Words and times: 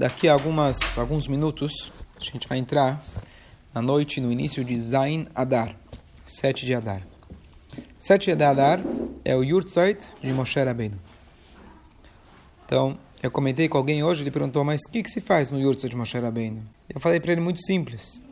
Daqui 0.00 0.30
a 0.30 0.32
algumas, 0.32 0.96
alguns 0.96 1.28
minutos, 1.28 1.92
a 2.18 2.24
gente 2.24 2.48
vai 2.48 2.56
entrar 2.56 3.04
na 3.74 3.82
noite, 3.82 4.18
no 4.18 4.32
início 4.32 4.64
de 4.64 4.74
Zain 4.74 5.26
Adar, 5.34 5.76
7 6.26 6.64
de 6.64 6.74
Adar. 6.74 7.06
7 7.98 8.34
de 8.34 8.42
Adar 8.42 8.80
é 9.22 9.36
o 9.36 9.44
Yurtzeit 9.44 10.10
de 10.22 10.32
Moshe 10.32 10.58
Rabbeinu. 10.58 10.98
Então, 12.64 12.98
eu 13.22 13.30
comentei 13.30 13.68
com 13.68 13.76
alguém 13.76 14.02
hoje, 14.02 14.22
ele 14.22 14.30
perguntou, 14.30 14.64
mas 14.64 14.80
o 14.88 14.90
que, 14.90 15.02
que 15.02 15.10
se 15.10 15.20
faz 15.20 15.50
no 15.50 15.60
Yurtzeit 15.60 15.90
de 15.90 15.96
Moshe 15.98 16.18
Rabbeinu? 16.18 16.62
Eu 16.88 16.98
falei 16.98 17.20
para 17.20 17.32
ele, 17.32 17.42
muito 17.42 17.60
simples. 17.60 18.22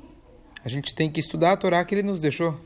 A 0.65 0.71
gente 0.71 0.95
tem 0.95 1.11
que 1.11 1.21
estudar 1.21 1.53
a 1.53 1.57
Torá 1.59 1.85
que 1.85 1.95
ele 1.95 2.03
nos 2.03 2.19
deixou. 2.19 2.59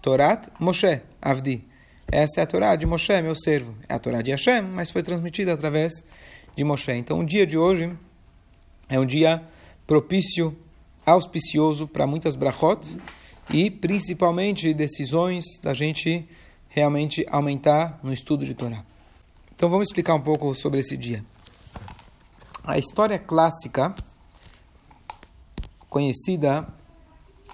Torat 0.00 0.48
Moshe, 0.58 1.02
Avdi. 1.20 1.62
Essa 2.10 2.40
é 2.40 2.42
a 2.44 2.46
Torá 2.46 2.74
de 2.74 2.86
Moshe, 2.86 3.20
meu 3.20 3.34
servo. 3.34 3.74
É 3.86 3.92
a 3.92 3.98
Torá 3.98 4.22
de 4.22 4.30
Hashem, 4.30 4.62
mas 4.62 4.90
foi 4.90 5.02
transmitida 5.02 5.52
através 5.52 6.02
de 6.56 6.64
Moshe. 6.64 6.92
Então, 6.92 7.20
o 7.20 7.26
dia 7.26 7.46
de 7.46 7.56
hoje 7.56 7.92
é 8.88 8.98
um 8.98 9.06
dia 9.06 9.42
propício, 9.86 10.56
auspicioso 11.04 11.86
para 11.88 12.06
muitas 12.06 12.36
brachot 12.36 12.96
e 13.50 13.70
principalmente 13.70 14.72
decisões 14.72 15.44
da 15.62 15.74
gente 15.74 16.28
realmente 16.68 17.26
aumentar 17.28 17.98
no 18.02 18.12
estudo 18.12 18.44
de 18.44 18.54
Torá. 18.54 18.84
Então, 19.54 19.68
vamos 19.68 19.88
explicar 19.88 20.14
um 20.14 20.20
pouco 20.20 20.54
sobre 20.54 20.80
esse 20.80 20.96
dia. 20.96 21.24
A 22.64 22.78
história 22.78 23.18
clássica 23.18 23.94
conhecida 25.88 26.66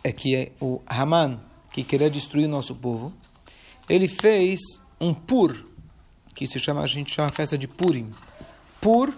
é 0.04 0.12
que 0.12 0.52
o 0.60 0.80
Haman, 0.86 1.40
que 1.72 1.82
queria 1.82 2.10
destruir 2.10 2.46
o 2.46 2.50
nosso 2.50 2.74
povo, 2.74 3.12
ele 3.88 4.06
fez 4.06 4.60
um 5.00 5.14
pur, 5.14 5.66
que 6.34 6.46
se 6.46 6.60
chama, 6.60 6.82
a 6.82 6.86
gente 6.86 7.14
chama 7.14 7.28
festa 7.30 7.56
de 7.58 7.66
Purim. 7.66 8.12
Pur 8.80 9.12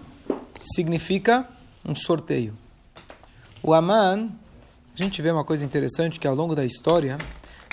significa 0.59 1.47
um 1.85 1.95
sorteio. 1.95 2.53
O 3.63 3.73
Aman, 3.73 4.31
a 4.93 4.97
gente 4.97 5.21
vê 5.21 5.31
uma 5.31 5.45
coisa 5.45 5.63
interessante 5.63 6.19
que 6.19 6.27
ao 6.27 6.35
longo 6.35 6.55
da 6.55 6.65
história, 6.65 7.17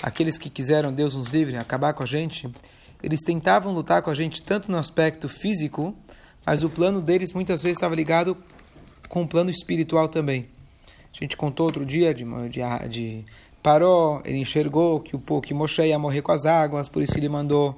aqueles 0.01 0.37
que 0.37 0.49
quiseram, 0.49 0.93
Deus 0.93 1.15
nos 1.15 1.29
livre, 1.29 1.57
acabar 1.57 1.93
com 1.93 2.03
a 2.03 2.05
gente, 2.05 2.49
eles 3.01 3.21
tentavam 3.21 3.73
lutar 3.73 4.01
com 4.01 4.09
a 4.09 4.13
gente 4.13 4.41
tanto 4.41 4.71
no 4.71 4.77
aspecto 4.77 5.27
físico, 5.27 5.95
mas 6.45 6.63
o 6.63 6.69
plano 6.69 7.01
deles 7.01 7.33
muitas 7.33 7.61
vezes 7.61 7.77
estava 7.77 7.95
ligado 7.95 8.37
com 9.07 9.23
o 9.23 9.27
plano 9.27 9.49
espiritual 9.49 10.07
também. 10.07 10.47
A 11.13 11.19
gente 11.19 11.35
contou 11.35 11.65
outro 11.65 11.85
dia 11.85 12.13
de, 12.13 12.23
de, 12.49 12.61
de 12.89 13.25
Paró, 13.63 14.21
ele 14.23 14.37
enxergou 14.37 14.99
que 14.99 15.15
o 15.15 15.41
que 15.41 15.53
Moshe 15.53 15.81
ia 15.81 15.97
morrer 15.97 16.21
com 16.21 16.31
as 16.31 16.45
águas, 16.45 16.87
por 16.87 17.01
isso 17.01 17.17
ele 17.17 17.27
mandou 17.27 17.77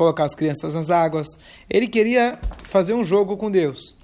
colocar 0.00 0.24
as 0.24 0.34
crianças 0.34 0.74
nas 0.74 0.88
águas. 0.88 1.26
Ele 1.68 1.86
queria 1.86 2.38
fazer 2.70 2.94
um 2.94 3.04
jogo 3.04 3.36
com 3.36 3.50
Deus. 3.50 3.94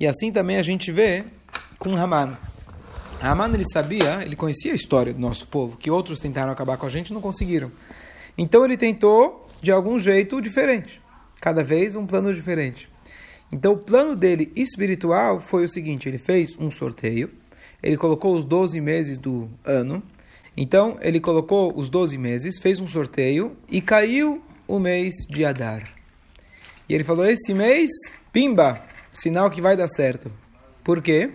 E 0.00 0.06
assim 0.06 0.32
também 0.32 0.56
a 0.56 0.62
gente 0.62 0.90
vê 0.90 1.26
com 1.78 1.94
Haman. 1.94 2.38
Haman 3.20 3.52
ele 3.52 3.66
sabia, 3.70 4.22
ele 4.22 4.34
conhecia 4.34 4.72
a 4.72 4.74
história 4.74 5.12
do 5.12 5.20
nosso 5.20 5.46
povo, 5.46 5.76
que 5.76 5.90
outros 5.90 6.20
tentaram 6.20 6.50
acabar 6.50 6.78
com 6.78 6.86
a 6.86 6.88
gente 6.88 7.10
e 7.10 7.12
não 7.12 7.20
conseguiram. 7.20 7.70
Então 8.38 8.64
ele 8.64 8.78
tentou 8.78 9.46
de 9.60 9.70
algum 9.70 9.98
jeito 9.98 10.40
diferente, 10.40 11.02
cada 11.38 11.62
vez 11.62 11.94
um 11.94 12.06
plano 12.06 12.32
diferente. 12.32 12.88
Então 13.52 13.74
o 13.74 13.78
plano 13.78 14.16
dele 14.16 14.50
espiritual 14.56 15.38
foi 15.38 15.66
o 15.66 15.68
seguinte: 15.68 16.08
ele 16.08 16.18
fez 16.18 16.56
um 16.58 16.70
sorteio, 16.70 17.30
ele 17.82 17.98
colocou 17.98 18.34
os 18.34 18.44
12 18.44 18.80
meses 18.80 19.18
do 19.18 19.50
ano 19.62 20.02
então, 20.56 20.96
ele 21.02 21.20
colocou 21.20 21.78
os 21.78 21.90
12 21.90 22.16
meses, 22.16 22.58
fez 22.58 22.80
um 22.80 22.86
sorteio 22.86 23.54
e 23.70 23.82
caiu 23.82 24.40
o 24.66 24.78
mês 24.78 25.14
de 25.28 25.44
Adar. 25.44 25.82
E 26.88 26.94
ele 26.94 27.04
falou: 27.04 27.26
Esse 27.26 27.54
mês, 27.54 27.90
pimba, 28.32 28.82
sinal 29.12 29.50
que 29.50 29.60
vai 29.60 29.76
dar 29.76 29.88
certo. 29.88 30.30
Por 30.84 31.02
quê? 31.02 31.30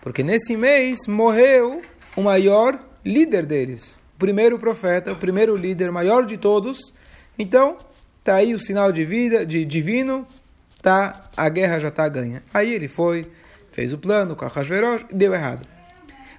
Porque 0.00 0.22
nesse 0.22 0.56
mês 0.56 1.06
morreu 1.06 1.82
o 2.16 2.22
maior 2.22 2.78
líder 3.04 3.46
deles, 3.46 3.98
o 4.16 4.18
primeiro 4.18 4.58
profeta, 4.58 5.12
o 5.12 5.16
primeiro 5.16 5.56
líder 5.56 5.90
maior 5.90 6.26
de 6.26 6.36
todos. 6.36 6.92
Então, 7.38 7.76
tá 8.22 8.36
aí 8.36 8.54
o 8.54 8.60
sinal 8.60 8.92
de 8.92 9.04
vida, 9.04 9.46
de 9.46 9.64
divino, 9.64 10.26
tá, 10.82 11.30
a 11.36 11.48
guerra 11.48 11.78
já 11.78 11.88
está 11.88 12.08
ganha. 12.08 12.42
Aí 12.52 12.72
ele 12.72 12.88
foi, 12.88 13.24
fez 13.70 13.92
o 13.92 13.98
plano 13.98 14.36
com 14.36 14.44
a 14.44 14.48
Hashverosh 14.48 15.06
e 15.10 15.14
deu 15.14 15.32
errado. 15.32 15.66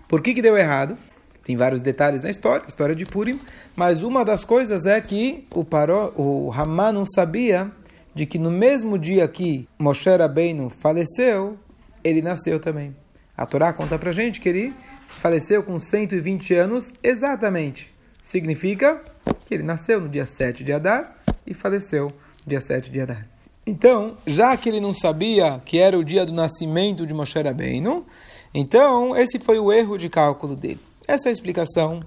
Por 0.07 0.22
que, 0.22 0.33
que 0.33 0.41
deu 0.41 0.57
errado? 0.57 0.97
Tem 1.43 1.57
vários 1.57 1.81
detalhes 1.81 2.23
na 2.23 2.29
história, 2.29 2.65
história 2.67 2.95
de 2.95 3.05
Purim, 3.05 3.39
mas 3.75 4.01
uma 4.01 4.23
das 4.23 4.45
coisas 4.45 4.85
é 4.85 4.99
que 5.01 5.45
o, 5.53 5.65
Paró, 5.65 6.13
o 6.15 6.51
Haman 6.53 6.93
não 6.93 7.05
sabia 7.05 7.69
de 8.15 8.25
que 8.25 8.39
no 8.39 8.49
mesmo 8.49 8.97
dia 8.97 9.27
que 9.27 9.67
Moshe 9.77 10.09
Rabbeinu 10.09 10.69
faleceu, 10.69 11.57
ele 12.03 12.21
nasceu 12.21 12.59
também. 12.59 12.95
A 13.35 13.45
Torá 13.45 13.73
conta 13.73 13.99
pra 13.99 14.11
gente 14.11 14.39
que 14.39 14.47
ele 14.47 14.73
faleceu 15.19 15.63
com 15.63 15.77
120 15.77 16.53
anos 16.53 16.91
exatamente. 17.01 17.93
Significa 18.21 19.01
que 19.45 19.53
ele 19.53 19.63
nasceu 19.63 19.99
no 19.99 20.07
dia 20.07 20.25
7 20.25 20.63
de 20.63 20.71
Adar 20.71 21.17
e 21.45 21.53
faleceu 21.53 22.05
no 22.05 22.49
dia 22.49 22.61
7 22.61 22.89
de 22.89 23.01
Adar. 23.01 23.27
Então, 23.65 24.17
já 24.25 24.55
que 24.55 24.69
ele 24.69 24.79
não 24.79 24.93
sabia 24.93 25.61
que 25.65 25.79
era 25.79 25.97
o 25.97 26.03
dia 26.03 26.25
do 26.25 26.33
nascimento 26.33 27.07
de 27.07 27.13
Moshe 27.13 27.41
Rabbeinu, 27.41 28.05
então 28.53 29.15
esse 29.15 29.39
foi 29.39 29.57
o 29.57 29.71
erro 29.71 29.97
de 29.97 30.09
cálculo 30.09 30.55
dele. 30.55 30.79
Essa 31.08 31.28
é 31.28 31.30
a 31.30 31.34
explicação 31.34 32.00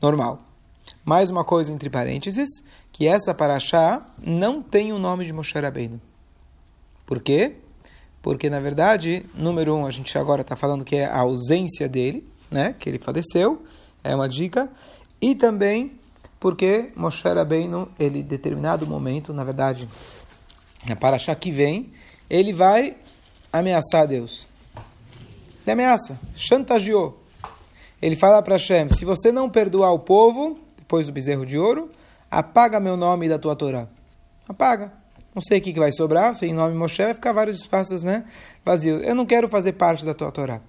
normal. 0.00 0.40
Mais 1.04 1.30
uma 1.30 1.44
coisa 1.44 1.72
entre 1.72 1.90
parênteses, 1.90 2.48
que 2.92 3.06
essa 3.06 3.34
paraxá 3.34 4.06
não 4.18 4.62
tem 4.62 4.92
o 4.92 4.98
nome 4.98 5.24
de 5.24 5.32
Moshe 5.32 5.58
Rabbeinu. 5.58 6.00
Por 7.04 7.20
quê? 7.20 7.56
Porque, 8.20 8.48
na 8.48 8.60
verdade, 8.60 9.26
número 9.34 9.74
um, 9.74 9.84
a 9.84 9.90
gente 9.90 10.16
agora 10.16 10.42
está 10.42 10.54
falando 10.54 10.84
que 10.84 10.96
é 10.96 11.06
a 11.06 11.18
ausência 11.18 11.88
dele, 11.88 12.26
né? 12.50 12.74
que 12.78 12.88
ele 12.88 12.98
faleceu, 12.98 13.64
é 14.04 14.14
uma 14.14 14.28
dica. 14.28 14.70
E 15.20 15.34
também 15.34 15.98
porque 16.42 16.90
Moshe 16.96 17.22
Rabbeinu, 17.22 17.88
ele, 18.00 18.18
em 18.18 18.24
determinado 18.24 18.84
momento, 18.84 19.32
na 19.32 19.44
verdade, 19.44 19.88
na 20.84 20.96
paraxá 20.96 21.32
que 21.36 21.52
vem, 21.52 21.92
ele 22.28 22.52
vai 22.52 22.96
ameaçar 23.52 24.08
Deus. 24.08 24.48
Ele 25.62 25.70
ameaça, 25.70 26.18
chantageou. 26.34 27.21
Ele 28.02 28.16
fala 28.16 28.42
para 28.42 28.56
Hashem: 28.56 28.90
se 28.90 29.04
você 29.04 29.30
não 29.30 29.48
perdoar 29.48 29.92
o 29.92 30.00
povo, 30.00 30.58
depois 30.76 31.06
do 31.06 31.12
bezerro 31.12 31.46
de 31.46 31.56
ouro, 31.56 31.88
apaga 32.28 32.80
meu 32.80 32.96
nome 32.96 33.28
da 33.28 33.38
tua 33.38 33.54
Torá. 33.54 33.86
Apaga. 34.48 34.92
Não 35.34 35.40
sei 35.40 35.58
o 35.58 35.62
que 35.62 35.72
vai 35.72 35.90
sobrar, 35.92 36.34
sem 36.34 36.52
nome 36.52 36.74
Moshe, 36.74 37.02
vai 37.02 37.14
ficar 37.14 37.32
vários 37.32 37.56
espaços 37.56 38.02
né, 38.02 38.24
vazios. 38.62 39.02
Eu 39.02 39.14
não 39.14 39.24
quero 39.24 39.48
fazer 39.48 39.72
parte 39.72 40.04
da 40.04 40.12
tua 40.12 40.30
Torá. 40.30 40.60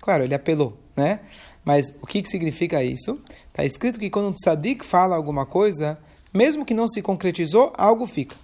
Claro, 0.00 0.22
ele 0.22 0.34
apelou, 0.34 0.78
né? 0.96 1.20
Mas 1.64 1.92
o 2.00 2.06
que, 2.06 2.22
que 2.22 2.28
significa 2.28 2.84
isso? 2.84 3.18
Está 3.48 3.64
escrito 3.64 3.98
que 3.98 4.10
quando 4.10 4.28
um 4.28 4.32
tzadik 4.32 4.84
fala 4.84 5.16
alguma 5.16 5.44
coisa, 5.44 5.98
mesmo 6.32 6.64
que 6.64 6.74
não 6.74 6.86
se 6.86 7.02
concretizou, 7.02 7.72
algo 7.76 8.06
fica. 8.06 8.36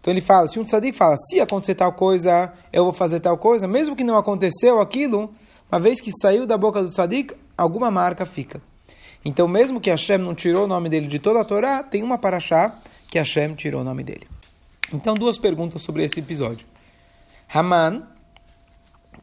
Então 0.00 0.12
ele 0.12 0.20
fala, 0.22 0.48
se 0.48 0.58
um 0.58 0.64
tzadik 0.64 0.96
fala, 0.96 1.16
se 1.16 1.40
acontecer 1.40 1.74
tal 1.74 1.92
coisa, 1.92 2.52
eu 2.72 2.84
vou 2.84 2.92
fazer 2.92 3.20
tal 3.20 3.36
coisa, 3.36 3.68
mesmo 3.68 3.94
que 3.94 4.04
não 4.04 4.16
aconteceu 4.16 4.80
aquilo, 4.80 5.34
uma 5.70 5.80
vez 5.80 6.00
que 6.00 6.10
saiu 6.20 6.46
da 6.46 6.56
boca 6.56 6.82
do 6.82 6.90
tzadik, 6.90 7.34
alguma 7.62 7.90
marca 7.90 8.26
fica. 8.26 8.60
Então, 9.24 9.46
mesmo 9.46 9.80
que 9.80 9.90
Hashem 9.90 10.18
não 10.18 10.34
tirou 10.34 10.64
o 10.64 10.66
nome 10.66 10.88
dele 10.88 11.06
de 11.06 11.18
toda 11.18 11.40
a 11.40 11.44
Torá, 11.44 11.82
tem 11.82 12.02
uma 12.02 12.18
paraxá 12.18 12.76
que 13.10 13.18
Hashem 13.18 13.54
tirou 13.54 13.82
o 13.82 13.84
nome 13.84 14.02
dele. 14.02 14.26
Então, 14.92 15.14
duas 15.14 15.38
perguntas 15.38 15.80
sobre 15.82 16.04
esse 16.04 16.20
episódio. 16.20 16.66
Haman, 17.48 18.06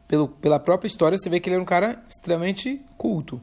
pelo, 0.08 0.28
pela 0.28 0.58
própria 0.58 0.88
história, 0.88 1.18
você 1.18 1.28
vê 1.28 1.38
que 1.38 1.48
ele 1.48 1.56
era 1.56 1.62
um 1.62 1.66
cara 1.66 2.02
extremamente 2.08 2.80
culto. 2.96 3.40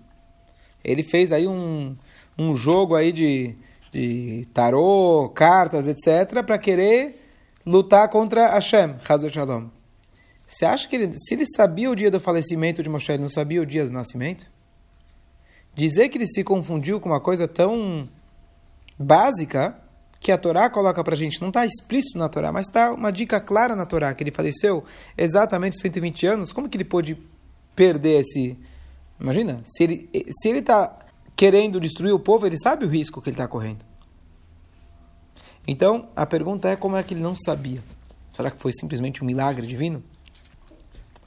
Ele 0.84 1.04
fez 1.04 1.32
aí 1.32 1.48
um, 1.48 1.96
um 2.38 2.56
jogo 2.56 2.96
aí 2.96 3.12
de, 3.12 3.56
de 3.92 4.48
tarô, 4.54 5.30
cartas, 5.36 5.88
etc., 5.88 6.44
para 6.44 6.58
querer 6.58 7.22
lutar 7.66 8.10
contra 8.10 8.54
Hashem, 8.54 8.96
Hazel 9.08 9.30
Shalom. 9.30 9.68
Você 10.48 10.66
acha 10.66 10.88
que 10.88 10.96
ele, 10.96 11.14
se 11.14 11.34
ele 11.34 11.46
sabia 11.46 11.92
o 11.92 11.96
dia 11.96 12.10
do 12.10 12.22
falecimento 12.22 12.82
de 12.82 12.90
Moshe, 12.90 13.12
ele 13.12 13.22
não 13.22 13.30
sabia 13.30 13.62
o 13.62 13.66
dia 13.66 13.86
do 13.86 13.92
nascimento? 13.92 14.50
Dizer 15.78 16.10
que 16.10 16.18
ele 16.18 16.26
se 16.26 16.44
confundiu 16.44 17.00
com 17.00 17.08
uma 17.08 17.22
coisa 17.22 17.48
tão 17.48 18.10
básica 18.98 19.80
que 20.20 20.32
a 20.32 20.38
Torá 20.38 20.72
coloca 20.72 21.04
para 21.04 21.14
a 21.14 21.18
gente, 21.18 21.40
não 21.40 21.50
está 21.50 21.64
explícito 21.68 22.18
na 22.18 22.28
Torá, 22.28 22.52
mas 22.52 22.66
está 22.66 22.92
uma 22.92 23.12
dica 23.12 23.40
clara 23.40 23.76
na 23.76 23.86
Torá, 23.86 24.12
que 24.16 24.24
ele 24.24 24.32
faleceu 24.32 24.84
exatamente 25.16 25.80
120 25.80 26.26
anos, 26.26 26.52
como 26.52 26.68
que 26.68 26.76
ele 26.76 26.84
pôde 26.84 27.16
perder 27.76 28.22
esse... 28.22 28.58
Imagina, 29.20 29.62
se 29.64 29.84
ele 29.84 30.10
se 30.32 30.50
ele 30.50 30.60
está 30.60 30.98
querendo 31.36 31.80
destruir 31.80 32.12
o 32.12 32.20
povo, 32.20 32.48
ele 32.48 32.58
sabe 32.58 32.84
o 32.84 32.90
risco 32.90 33.22
que 33.22 33.30
ele 33.30 33.36
está 33.36 33.48
correndo. 33.48 33.86
Então, 35.68 36.10
a 36.16 36.26
pergunta 36.26 36.70
é 36.70 36.76
como 36.76 36.98
é 36.98 37.04
que 37.04 37.14
ele 37.14 37.22
não 37.22 37.36
sabia? 37.36 37.84
Será 38.34 38.50
que 38.50 38.60
foi 38.60 38.72
simplesmente 38.74 39.24
um 39.24 39.28
milagre 39.28 39.68
divino? 39.68 40.04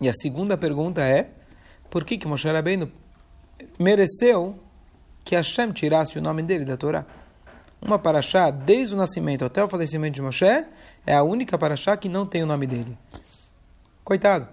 E 0.01 0.09
a 0.09 0.13
segunda 0.13 0.57
pergunta 0.57 1.03
é, 1.03 1.31
por 1.89 2.05
que 2.05 2.19
que 2.19 2.27
Moshe 2.27 2.49
Rabbeinu 2.49 2.91
mereceu 3.81 4.59
que 5.25 5.35
Hashem 5.35 5.73
tirasse 5.73 6.19
o 6.19 6.23
nome 6.23 6.43
dele 6.43 6.65
da 6.65 6.77
Torá. 6.77 7.07
Uma 7.81 7.99
paraxá, 7.99 8.51
desde 8.51 8.95
o 8.95 8.99
nascimento 8.99 9.43
até 9.43 9.65
o 9.65 9.69
falecimento 9.69 10.15
de 10.15 10.23
Moshe, 10.23 10.67
é 11.07 11.15
a 11.15 11.23
única 11.23 11.57
paraxá 11.57 11.97
que 11.97 12.09
não 12.09 12.27
tem 12.27 12.43
o 12.43 12.47
nome 12.47 12.67
dele. 12.67 12.97
Coitado. 14.05 14.47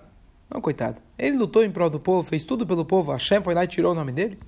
Não, 0.49 0.61
coitado. 0.61 1.01
Ele 1.19 1.35
lutou 1.35 1.65
em 1.65 1.69
prol 1.69 1.89
do 1.89 1.99
povo, 1.99 2.23
fez 2.23 2.43
tudo 2.43 2.65
pelo 2.65 2.85
povo. 2.85 3.11
Hashem 3.11 3.41
foi 3.41 3.53
lá 3.53 3.65
e 3.65 3.67
tirou 3.67 3.91
o 3.91 3.95
nome 3.95 4.13
dele. 4.13 4.39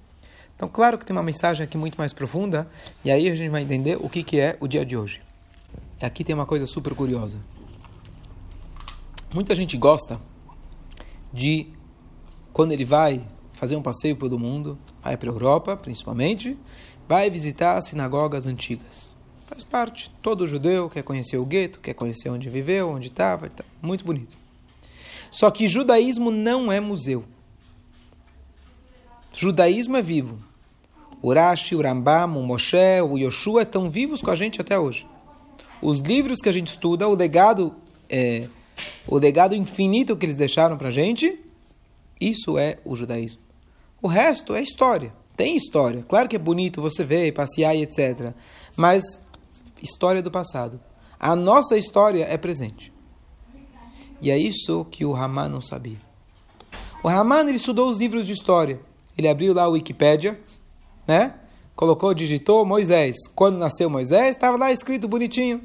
Então, 0.56 0.70
claro 0.70 0.98
que 0.98 1.06
tem 1.06 1.14
uma 1.16 1.24
mensagem 1.24 1.64
aqui 1.64 1.78
muito 1.78 1.98
mais 1.98 2.14
profunda. 2.14 2.70
E 3.04 3.12
aí 3.12 3.30
a 3.30 3.36
gente 3.36 3.50
vai 3.50 3.62
entender 3.62 3.98
o 4.00 4.08
que, 4.08 4.24
que 4.24 4.40
é 4.40 4.56
o 4.62 4.68
dia 4.68 4.86
de 4.86 4.96
hoje. 4.96 5.22
E 6.02 6.06
aqui 6.06 6.24
tem 6.24 6.34
uma 6.34 6.46
coisa 6.46 6.66
super 6.66 6.96
curiosa. 6.96 7.38
Muita 9.34 9.54
gente 9.54 9.76
gosta 9.78 10.22
de, 11.34 11.68
quando 12.54 12.72
ele 12.72 12.86
vai 12.86 13.22
fazer 13.60 13.76
um 13.76 13.82
passeio 13.82 14.16
pelo 14.16 14.40
mundo, 14.40 14.80
vai 15.04 15.18
para 15.18 15.30
a 15.30 15.34
Europa, 15.34 15.76
principalmente, 15.76 16.58
vai 17.10 17.30
visitar 17.30 17.78
as 17.78 17.88
sinagogas 17.88 18.46
antigas. 18.46 19.14
Faz 19.48 19.66
parte. 19.66 20.10
Todo 20.22 20.48
judeu 20.48 20.90
quer 20.90 21.04
conhecer 21.04 21.38
o 21.38 21.46
gueto, 21.46 21.82
quer 21.82 21.94
conhecer 21.94 22.30
onde 22.30 22.50
viveu, 22.50 22.90
onde 22.90 23.08
estava. 23.08 23.50
Tá. 23.50 23.66
Muito 23.82 24.06
bonito. 24.06 24.38
Só 25.30 25.52
que 25.52 25.68
judaísmo 25.68 26.32
não 26.32 26.72
é 26.72 26.80
museu. 26.80 27.26
Judaísmo 29.36 29.98
é 29.98 30.02
vivo. 30.02 30.40
O 31.22 31.34
Rashi, 31.34 31.76
o 31.76 31.82
Rambam, 31.82 32.38
o 32.38 32.44
Moshe, 32.44 33.02
o 33.04 33.18
Yoshua 33.18 33.64
estão 33.64 33.90
vivos 33.90 34.22
com 34.22 34.32
a 34.32 34.36
gente 34.38 34.62
até 34.62 34.80
hoje. 34.80 35.06
Os 35.82 36.00
livros 36.00 36.40
que 36.40 36.48
a 36.48 36.54
gente 36.54 36.68
estuda, 36.68 37.10
o 37.10 37.14
legado, 37.14 37.76
é, 38.10 38.48
o 39.06 39.18
legado 39.18 39.54
infinito 39.54 40.16
que 40.16 40.26
eles 40.26 40.36
deixaram 40.38 40.78
para 40.78 40.88
a 40.88 40.92
gente, 40.92 41.38
isso 42.22 42.58
é 42.58 42.78
o 42.86 42.96
judaísmo. 42.96 43.49
O 44.02 44.08
resto 44.08 44.56
é 44.56 44.62
história. 44.62 45.14
Tem 45.36 45.56
história. 45.56 46.04
Claro 46.08 46.28
que 46.28 46.36
é 46.36 46.40
bonito 46.40 46.82
você 46.82 47.04
ver, 47.04 47.32
passear 47.32 47.76
e 47.76 47.82
etc. 47.82 48.34
Mas 48.76 49.04
história 49.82 50.22
do 50.22 50.32
passado. 50.32 50.80
A 51.20 51.36
nossa 51.36 51.78
história 51.78 52.26
é 52.26 52.38
presente. 52.38 52.94
E 54.22 54.32
é 54.32 54.38
isso 54.38 54.86
que 54.92 55.06
o 55.06 55.16
Haman 55.16 55.50
não 55.50 55.62
sabia. 55.62 55.98
O 57.04 57.08
Haman 57.08 57.42
ele 57.42 57.56
estudou 57.56 57.90
os 57.90 57.98
livros 57.98 58.26
de 58.26 58.34
história. 58.34 58.80
Ele 59.18 59.28
abriu 59.28 59.54
lá 59.54 59.64
a 59.64 59.68
Wikipédia, 59.68 60.40
né? 61.08 61.34
Colocou, 61.76 62.14
digitou 62.14 62.66
Moisés. 62.66 63.16
Quando 63.36 63.58
nasceu 63.58 63.90
Moisés, 63.90 64.36
estava 64.36 64.58
lá 64.58 64.72
escrito 64.72 65.08
bonitinho. 65.08 65.62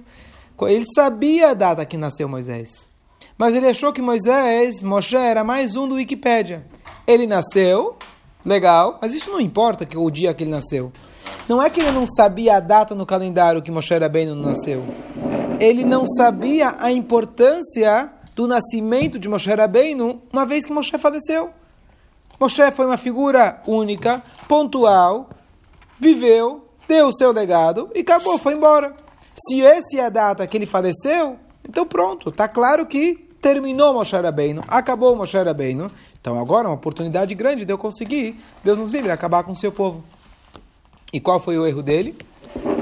Ele 0.63 0.85
sabia 0.95 1.51
a 1.51 1.55
data 1.55 1.85
que 1.85 1.97
nasceu 1.97 2.29
Moisés. 2.29 2.89
Mas 3.37 3.57
ele 3.57 3.67
achou 3.67 3.93
que 3.93 4.01
Moisés, 4.01 4.81
Moshe, 4.83 5.17
era 5.17 5.43
mais 5.43 5.75
um 5.75 5.89
do 5.89 5.97
Wikipédia. 5.97 6.65
Ele 7.07 7.27
nasceu, 7.27 7.97
legal, 8.45 8.99
mas 9.01 9.15
isso 9.15 9.31
não 9.31 9.41
importa 9.41 9.87
que 9.87 9.97
o 9.97 10.11
dia 10.11 10.35
que 10.35 10.45
ele 10.45 10.51
nasceu. 10.51 10.93
Não 11.49 11.63
é 11.63 11.71
que 11.71 11.81
ele 11.81 11.91
não 11.91 12.07
sabia 12.07 12.57
a 12.57 12.61
data 12.61 12.95
no 12.95 13.07
calendário 13.07 13.63
que 13.63 13.71
Moshe 13.71 13.97
Rabbeinu 13.97 14.35
nasceu. 14.35 14.85
Ele 15.59 15.85
não 15.85 16.07
sabia 16.07 16.77
a 16.79 16.91
importância 16.91 18.11
do 18.35 18.47
nascimento 18.47 19.19
de 19.19 19.29
Moshe 19.29 19.53
Rabbeinu, 19.53 20.21
uma 20.33 20.45
vez 20.45 20.65
que 20.65 20.73
Moshe 20.73 20.97
faleceu. 20.99 21.51
Moshe 22.41 22.71
foi 22.73 22.87
uma 22.87 22.97
figura 22.97 23.63
única, 23.67 24.23
pontual, 24.49 25.31
viveu, 25.99 26.67
deu 26.89 27.09
o 27.09 27.13
seu 27.13 27.33
legado 27.33 27.91
e 27.95 28.01
acabou, 28.01 28.39
foi 28.39 28.55
embora. 28.55 28.95
Se 29.35 29.63
essa 29.63 29.97
é 29.97 30.01
a 30.01 30.09
data 30.09 30.47
que 30.47 30.57
ele 30.57 30.67
faleceu, 30.67 31.39
então 31.67 31.87
pronto, 31.87 32.31
está 32.31 32.49
claro 32.49 32.87
que 32.87 33.24
terminou 33.45 33.93
Moshe 33.93 34.17
Rabbeinu, 34.17 34.65
acabou 34.67 35.15
Moshe 35.15 35.37
Rabbeinu. 35.37 35.93
Então 36.19 36.41
agora 36.41 36.67
é 36.67 36.71
uma 36.71 36.77
oportunidade 36.77 37.35
grande 37.35 37.67
de 37.67 37.71
eu 37.71 37.77
conseguir, 37.77 38.41
Deus 38.65 38.79
nos 38.79 38.91
livre, 38.91 39.11
acabar 39.11 39.45
com 39.45 39.53
o 39.53 39.57
seu 39.57 39.71
povo. 39.71 40.03
E 41.13 41.21
qual 41.21 41.39
foi 41.39 41.59
o 41.59 41.67
erro 41.67 41.83
dele? 41.83 42.17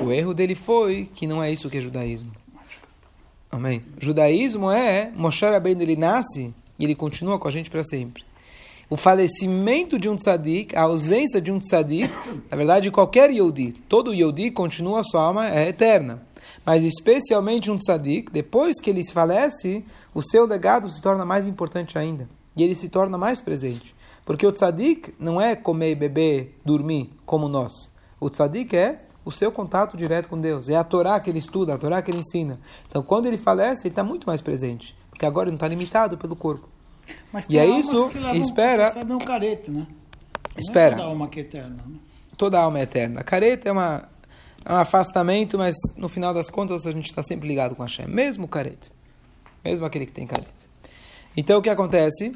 O 0.05 0.13
erro 0.13 0.33
dele 0.33 0.55
foi 0.55 1.11
que 1.13 1.27
não 1.27 1.43
é 1.43 1.51
isso 1.51 1.69
que 1.69 1.79
é 1.79 1.81
judaísmo. 1.81 2.31
Amém. 3.51 3.83
Judaísmo 3.99 4.71
é 4.71 5.11
Moshe 5.17 5.45
Rabbeinu 5.45 5.83
ele 5.83 5.97
nasce 5.97 6.55
e 6.79 6.85
ele 6.85 6.95
continua 6.95 7.41
com 7.41 7.49
a 7.49 7.51
gente 7.51 7.69
para 7.69 7.83
sempre. 7.83 8.25
O 8.93 8.97
falecimento 8.99 9.99
de 9.99 10.07
um 10.07 10.17
tzadik, 10.17 10.77
a 10.77 10.83
ausência 10.83 11.41
de 11.41 11.51
um 11.51 11.59
tzadik, 11.59 12.13
na 12.51 12.59
verdade 12.59 12.91
qualquer 12.91 13.31
Yodi, 13.31 13.73
todo 13.89 14.13
Yodi 14.13 14.51
continua 14.51 15.03
sua 15.03 15.23
alma 15.23 15.49
é 15.49 15.67
eterna. 15.67 16.23
Mas 16.63 16.85
especialmente 16.85 17.71
um 17.71 17.79
tzadik, 17.79 18.31
depois 18.31 18.79
que 18.79 18.91
ele 18.91 19.03
falece, 19.03 19.83
o 20.13 20.21
seu 20.23 20.45
legado 20.45 20.91
se 20.91 21.01
torna 21.01 21.25
mais 21.25 21.47
importante 21.47 21.97
ainda. 21.97 22.29
E 22.55 22.63
ele 22.63 22.75
se 22.75 22.91
torna 22.91 23.17
mais 23.17 23.41
presente. 23.41 23.95
Porque 24.27 24.47
o 24.47 24.53
tzadik 24.53 25.15
não 25.19 25.41
é 25.41 25.57
comer, 25.57 25.95
beber, 25.95 26.61
dormir 26.63 27.15
como 27.25 27.49
nós. 27.49 27.73
O 28.21 28.29
tzadik 28.29 28.77
é 28.77 29.07
o 29.25 29.33
seu 29.33 29.51
contato 29.51 29.97
direto 29.97 30.29
com 30.29 30.39
Deus. 30.39 30.69
É 30.69 30.77
a 30.77 30.85
Torá 30.85 31.19
que 31.19 31.31
ele 31.31 31.39
estuda, 31.39 31.73
a 31.73 31.79
Torá 31.79 32.03
que 32.03 32.11
ele 32.11 32.21
ensina. 32.21 32.61
Então, 32.87 33.03
quando 33.03 33.25
ele 33.25 33.39
falece, 33.39 33.87
ele 33.87 33.93
está 33.93 34.05
muito 34.05 34.27
mais 34.27 34.43
presente. 34.43 34.95
Porque 35.09 35.25
agora 35.25 35.49
ele 35.49 35.53
não 35.53 35.57
está 35.57 35.69
limitado 35.69 36.19
pelo 36.19 36.37
corpo. 36.37 36.72
Mas 37.33 37.47
e 37.49 37.59
é 37.59 37.67
isso, 37.67 38.11
espera... 38.35 38.93
Um, 38.97 39.15
um 39.15 39.19
careta, 39.19 39.71
né? 39.71 39.87
Espera. 40.57 40.97
Não 40.97 41.03
é 41.03 41.05
toda 41.05 41.11
alma 41.11 41.29
que 41.29 41.41
é 41.41 41.43
eterna. 41.43 41.77
Né? 41.87 41.97
Toda 42.37 42.61
alma 42.61 42.79
é 42.79 42.83
eterna. 42.83 43.21
A 43.21 43.25
careta 43.25 43.69
é, 43.69 43.73
uma, 43.73 44.09
é 44.65 44.73
um 44.73 44.77
afastamento, 44.77 45.57
mas 45.57 45.75
no 45.97 46.09
final 46.09 46.35
das 46.35 46.51
contas 46.51 46.87
a 46.87 46.93
gente 46.93 47.07
está 47.07 47.23
sempre 47.23 47.49
ligado 47.49 47.75
com 47.75 47.83
a 47.83 47.87
Hashem. 47.87 48.07
Mesmo 48.07 48.45
o 48.45 48.49
careta. 48.49 48.89
Mesmo 49.65 49.87
aquele 49.87 50.07
que 50.07 50.13
tem 50.13 50.27
careta. 50.27 50.51
Então, 51.37 51.59
o 51.59 51.63
que 51.63 51.71
acontece? 51.71 52.33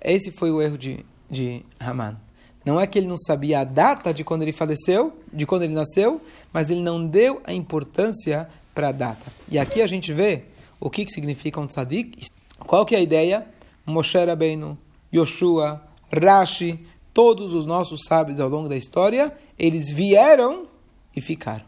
Esse 0.00 0.30
foi 0.30 0.50
o 0.50 0.62
erro 0.62 0.78
de, 0.78 1.04
de 1.30 1.62
Haman. 1.78 2.16
Não 2.64 2.80
é 2.80 2.86
que 2.86 2.98
ele 2.98 3.06
não 3.06 3.18
sabia 3.18 3.60
a 3.60 3.64
data 3.64 4.12
de 4.12 4.24
quando 4.24 4.42
ele 4.42 4.52
faleceu, 4.52 5.18
de 5.32 5.46
quando 5.46 5.62
ele 5.62 5.74
nasceu, 5.74 6.20
mas 6.52 6.70
ele 6.70 6.80
não 6.80 7.06
deu 7.06 7.40
a 7.44 7.52
importância 7.52 8.48
para 8.74 8.88
a 8.88 8.92
data. 8.92 9.32
E 9.50 9.58
aqui 9.58 9.82
a 9.82 9.86
gente 9.86 10.12
vê 10.12 10.44
o 10.80 10.88
que, 10.88 11.04
que 11.04 11.10
significa 11.10 11.60
um 11.60 11.66
tzadik. 11.66 12.26
Qual 12.58 12.84
que 12.86 12.94
é 12.94 12.98
a 12.98 13.00
ideia? 13.00 13.46
Moshe 13.88 14.18
Rabbeinu, 14.24 14.78
Yoshua, 15.12 15.82
Rashi, 16.12 16.78
todos 17.12 17.54
os 17.54 17.66
nossos 17.66 18.04
sábios 18.04 18.38
ao 18.38 18.48
longo 18.48 18.68
da 18.68 18.76
história, 18.76 19.36
eles 19.58 19.90
vieram 19.90 20.68
e 21.14 21.20
ficaram. 21.20 21.64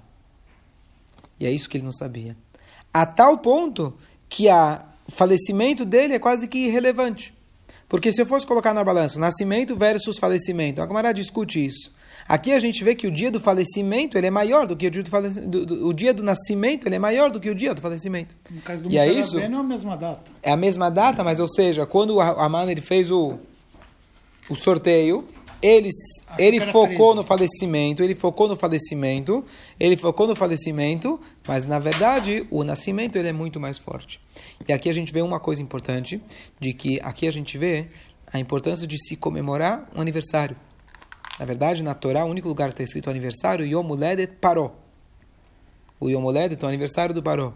E 1.38 1.46
é 1.46 1.50
isso 1.50 1.69
que 1.69 1.76
ele 1.76 1.84
não 1.84 1.93
sabia. 1.93 2.37
A 2.93 3.06
tal 3.06 3.38
ponto 3.38 3.94
que 4.28 4.46
o 4.49 5.11
falecimento 5.11 5.84
dele 5.84 6.14
é 6.14 6.19
quase 6.19 6.46
que 6.46 6.58
irrelevante. 6.58 7.34
Porque 7.88 8.12
se 8.12 8.23
eu 8.23 8.26
fosse 8.26 8.46
colocar 8.46 8.73
na 8.73 8.84
balança 8.84 9.19
nascimento 9.19 9.75
versus 9.75 10.19
falecimento, 10.19 10.81
a 10.81 10.87
Gamara 10.87 11.12
discute 11.12 11.64
isso. 11.64 11.93
Aqui 12.30 12.52
a 12.52 12.60
gente 12.60 12.84
vê 12.84 12.94
que 12.94 13.08
o 13.08 13.10
dia 13.10 13.28
do 13.28 13.40
falecimento 13.40 14.16
ele 14.16 14.28
é 14.28 14.30
maior 14.30 14.64
do 14.64 14.76
que 14.76 14.86
o 14.86 14.90
dia 14.90 15.02
do, 15.02 15.48
do, 15.48 15.66
do, 15.66 15.88
o 15.88 15.92
dia 15.92 16.14
do 16.14 16.22
nascimento 16.22 16.86
ele 16.86 16.94
é 16.94 16.98
maior 16.98 17.28
do 17.28 17.40
que 17.40 17.50
o 17.50 17.54
dia 17.56 17.74
do 17.74 17.80
falecimento. 17.80 18.36
No 18.48 18.60
caso 18.60 18.82
do 18.82 18.88
e 18.88 18.96
é 18.96 19.12
isso. 19.12 19.36
é 19.36 19.46
a 19.46 19.62
mesma 19.64 19.96
data. 19.96 20.30
É 20.40 20.52
a 20.52 20.56
mesma 20.56 20.88
data, 20.92 21.24
mas 21.24 21.40
ou 21.40 21.48
seja, 21.48 21.84
quando 21.86 22.14
o 22.14 22.20
Aman 22.20 22.70
ele 22.70 22.80
fez 22.80 23.10
o, 23.10 23.36
o 24.49 24.54
sorteio, 24.54 25.26
ele, 25.60 25.90
ele 26.38 26.60
focou 26.66 27.16
no 27.16 27.25
falecimento, 27.25 28.00
ele 28.00 28.14
focou 28.14 28.46
no 28.46 28.54
falecimento, 28.54 29.44
ele 29.80 29.96
focou 29.96 30.28
no 30.28 30.37
falecimento, 30.37 31.20
mas 31.49 31.66
na 31.66 31.80
verdade 31.80 32.46
o 32.49 32.62
nascimento 32.62 33.16
ele 33.16 33.26
é 33.26 33.32
muito 33.32 33.58
mais 33.58 33.76
forte. 33.76 34.20
E 34.68 34.72
aqui 34.72 34.88
a 34.88 34.92
gente 34.92 35.12
vê 35.12 35.20
uma 35.20 35.40
coisa 35.40 35.60
importante, 35.60 36.22
de 36.60 36.75
que 36.75 37.00
aqui 37.02 37.26
a 37.26 37.32
gente 37.32 37.58
vê 37.58 37.88
a 38.32 38.38
importância 38.38 38.87
de 38.87 38.96
se 39.04 39.16
comemorar 39.16 39.90
um 39.96 40.00
aniversário. 40.00 40.56
Na 41.40 41.47
verdade, 41.47 41.82
na 41.82 41.94
Torá, 41.94 42.26
o 42.26 42.28
único 42.28 42.47
lugar 42.47 42.68
que 42.68 42.75
está 42.75 42.85
escrito 42.85 43.09
aniversário, 43.09 43.64
Yom 43.64 43.88
Uledet 43.88 44.35
Paró. 44.38 44.76
O 45.99 46.11
Yom 46.11 46.23
Uledet 46.23 46.62
é 46.62 46.66
o 46.66 46.68
aniversário 46.68 47.14
do 47.14 47.23
Paró. 47.23 47.54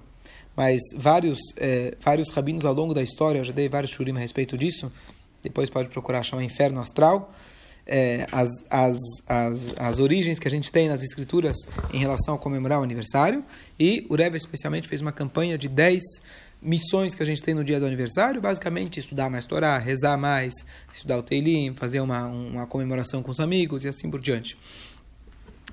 Mas 0.56 0.80
vários, 0.96 1.38
é, 1.58 1.94
vários 2.00 2.30
rabinos 2.30 2.64
ao 2.64 2.72
longo 2.72 2.94
da 2.94 3.02
história, 3.02 3.40
eu 3.40 3.44
já 3.44 3.52
dei 3.52 3.68
vários 3.68 3.92
shurim 3.92 4.16
a 4.16 4.20
respeito 4.20 4.56
disso, 4.56 4.90
depois 5.42 5.68
pode 5.68 5.90
procurar 5.90 6.22
chamar 6.22 6.42
Inferno 6.42 6.80
Astral, 6.80 7.30
é, 7.86 8.26
as, 8.32 8.48
as, 8.70 8.96
as, 9.26 9.74
as 9.78 9.98
origens 9.98 10.38
que 10.38 10.48
a 10.48 10.50
gente 10.50 10.72
tem 10.72 10.88
nas 10.88 11.02
escrituras 11.02 11.54
em 11.92 11.98
relação 11.98 12.34
a 12.34 12.38
comemorar 12.38 12.80
o 12.80 12.82
aniversário. 12.82 13.44
E 13.78 14.06
o 14.08 14.14
Rebbe 14.14 14.38
especialmente 14.38 14.88
fez 14.88 15.02
uma 15.02 15.12
campanha 15.12 15.58
de 15.58 15.68
10 15.68 16.02
missões 16.64 17.14
que 17.14 17.22
a 17.22 17.26
gente 17.26 17.42
tem 17.42 17.54
no 17.54 17.62
dia 17.62 17.78
do 17.78 17.86
aniversário, 17.86 18.40
basicamente 18.40 18.98
estudar 18.98 19.28
mais 19.28 19.44
Torá, 19.44 19.78
rezar 19.78 20.16
mais, 20.16 20.52
estudar 20.92 21.18
o 21.18 21.22
Teilim, 21.22 21.74
fazer 21.76 22.00
uma, 22.00 22.26
uma 22.26 22.66
comemoração 22.66 23.22
com 23.22 23.30
os 23.30 23.38
amigos 23.38 23.84
e 23.84 23.88
assim 23.88 24.10
por 24.10 24.20
diante. 24.20 24.56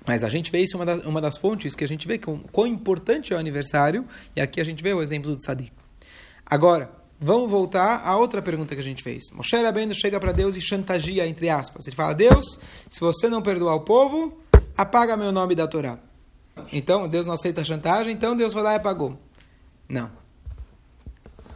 Mas 0.05 0.23
a 0.23 0.29
gente 0.29 0.51
vê 0.51 0.59
isso 0.59 0.77
uma, 0.77 0.95
uma 1.05 1.21
das 1.21 1.37
fontes 1.37 1.73
que 1.75 1.83
a 1.83 1.87
gente 1.87 2.07
vê 2.07 2.17
que 2.17 2.25
quão 2.51 2.67
importante 2.67 3.33
é 3.33 3.35
o 3.35 3.39
aniversário, 3.39 4.05
e 4.35 4.41
aqui 4.41 4.59
a 4.59 4.63
gente 4.63 4.83
vê 4.83 4.93
o 4.93 5.01
exemplo 5.01 5.31
do 5.31 5.37
Tzadik. 5.37 5.71
Agora, 6.45 7.01
Vamos 7.23 7.51
voltar 7.51 8.01
à 8.03 8.17
outra 8.17 8.41
pergunta 8.41 8.73
que 8.73 8.81
a 8.81 8.83
gente 8.83 9.03
fez. 9.03 9.29
Moshe 9.31 9.55
Rabbeinu 9.55 9.93
chega 9.93 10.19
para 10.19 10.31
Deus 10.31 10.55
e 10.55 10.61
chantageia, 10.61 11.27
entre 11.27 11.51
aspas. 11.51 11.85
Ele 11.85 11.95
fala, 11.95 12.13
Deus, 12.13 12.57
se 12.89 12.99
você 12.99 13.29
não 13.29 13.43
perdoar 13.43 13.75
o 13.75 13.81
povo, 13.81 14.41
apaga 14.75 15.15
meu 15.15 15.31
nome 15.31 15.53
da 15.53 15.67
Torá. 15.67 15.99
Então, 16.73 17.07
Deus 17.07 17.27
não 17.27 17.35
aceita 17.35 17.61
a 17.61 17.63
chantagem, 17.63 18.11
então 18.11 18.35
Deus 18.35 18.55
vai 18.55 18.63
lá 18.63 18.73
e 18.73 18.77
apagou. 18.77 19.19
Não. 19.87 20.09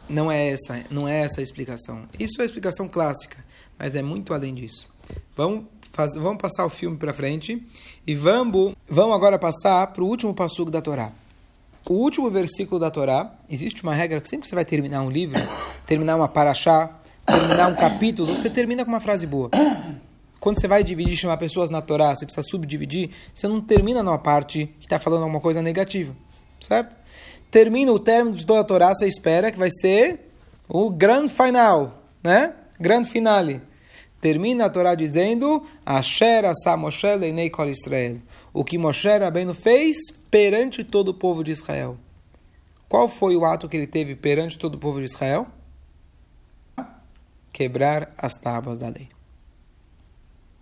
Não 0.08 0.30
é 0.30 0.50
essa, 0.50 0.84
não 0.90 1.08
é 1.08 1.20
essa 1.20 1.40
a 1.40 1.42
explicação. 1.42 2.02
Isso 2.18 2.40
é 2.40 2.42
a 2.42 2.44
explicação 2.44 2.88
clássica, 2.88 3.38
mas 3.78 3.96
é 3.96 4.02
muito 4.02 4.32
além 4.32 4.54
disso. 4.54 4.88
Vamos, 5.36 5.64
faz, 5.92 6.14
vamos 6.14 6.40
passar 6.40 6.64
o 6.64 6.70
filme 6.70 6.96
para 6.96 7.12
frente 7.12 7.60
e 8.06 8.14
vamos, 8.14 8.74
vamos 8.88 9.14
agora 9.14 9.38
passar 9.38 9.86
para 9.88 10.02
o 10.02 10.06
último 10.06 10.34
passugo 10.34 10.70
da 10.70 10.80
Torá 10.80 11.12
o 11.88 11.94
último 11.94 12.28
versículo 12.30 12.80
da 12.80 12.90
Torá, 12.90 13.32
existe 13.48 13.82
uma 13.82 13.94
regra 13.94 14.20
que 14.20 14.28
sempre 14.28 14.42
que 14.42 14.48
você 14.48 14.54
vai 14.54 14.64
terminar 14.64 15.02
um 15.02 15.10
livro, 15.10 15.40
terminar 15.86 16.16
uma 16.16 16.28
paraxá, 16.28 16.98
terminar 17.24 17.68
um 17.68 17.74
capítulo, 17.74 18.34
você 18.34 18.50
termina 18.50 18.84
com 18.84 18.90
uma 18.90 19.00
frase 19.00 19.26
boa. 19.26 19.50
Quando 20.40 20.60
você 20.60 20.68
vai 20.68 20.82
dividir, 20.82 21.16
chamar 21.16 21.36
pessoas 21.36 21.70
na 21.70 21.80
Torá, 21.80 22.14
você 22.14 22.26
precisa 22.26 22.46
subdividir, 22.48 23.10
você 23.32 23.46
não 23.46 23.60
termina 23.60 24.02
numa 24.02 24.18
parte 24.18 24.66
que 24.80 24.86
está 24.86 24.98
falando 24.98 25.22
alguma 25.22 25.40
coisa 25.40 25.62
negativa, 25.62 26.14
certo? 26.60 26.96
Termina 27.50 27.92
o 27.92 27.98
término 27.98 28.36
de 28.36 28.44
toda 28.44 28.60
a 28.60 28.64
Torá, 28.64 28.94
você 28.94 29.06
espera 29.06 29.50
que 29.50 29.58
vai 29.58 29.70
ser 29.70 30.30
o 30.68 30.90
grande 30.90 31.32
final, 31.32 32.02
né? 32.22 32.54
Grande 32.78 33.08
finale. 33.08 33.62
Termina 34.20 34.66
a 34.66 34.70
Torá 34.70 34.94
dizendo 34.94 35.64
Asher 35.84 36.44
asa 36.44 36.76
Moshe 36.76 37.14
leinei 37.14 37.48
kol 37.50 37.68
Israel. 37.68 38.20
O 38.52 38.64
que 38.64 38.78
Moshe 38.78 39.08
Rabbeinu 39.08 39.54
fez 39.54 39.96
perante 40.30 40.82
todo 40.82 41.10
o 41.10 41.14
povo 41.14 41.44
de 41.44 41.52
Israel. 41.52 41.96
Qual 42.88 43.08
foi 43.08 43.36
o 43.36 43.44
ato 43.44 43.68
que 43.68 43.76
ele 43.76 43.86
teve 43.86 44.14
perante 44.16 44.58
todo 44.58 44.74
o 44.76 44.78
povo 44.78 44.98
de 44.98 45.06
Israel? 45.06 45.46
Quebrar 47.52 48.12
as 48.16 48.34
tábuas 48.34 48.78
da 48.78 48.88
lei. 48.88 49.08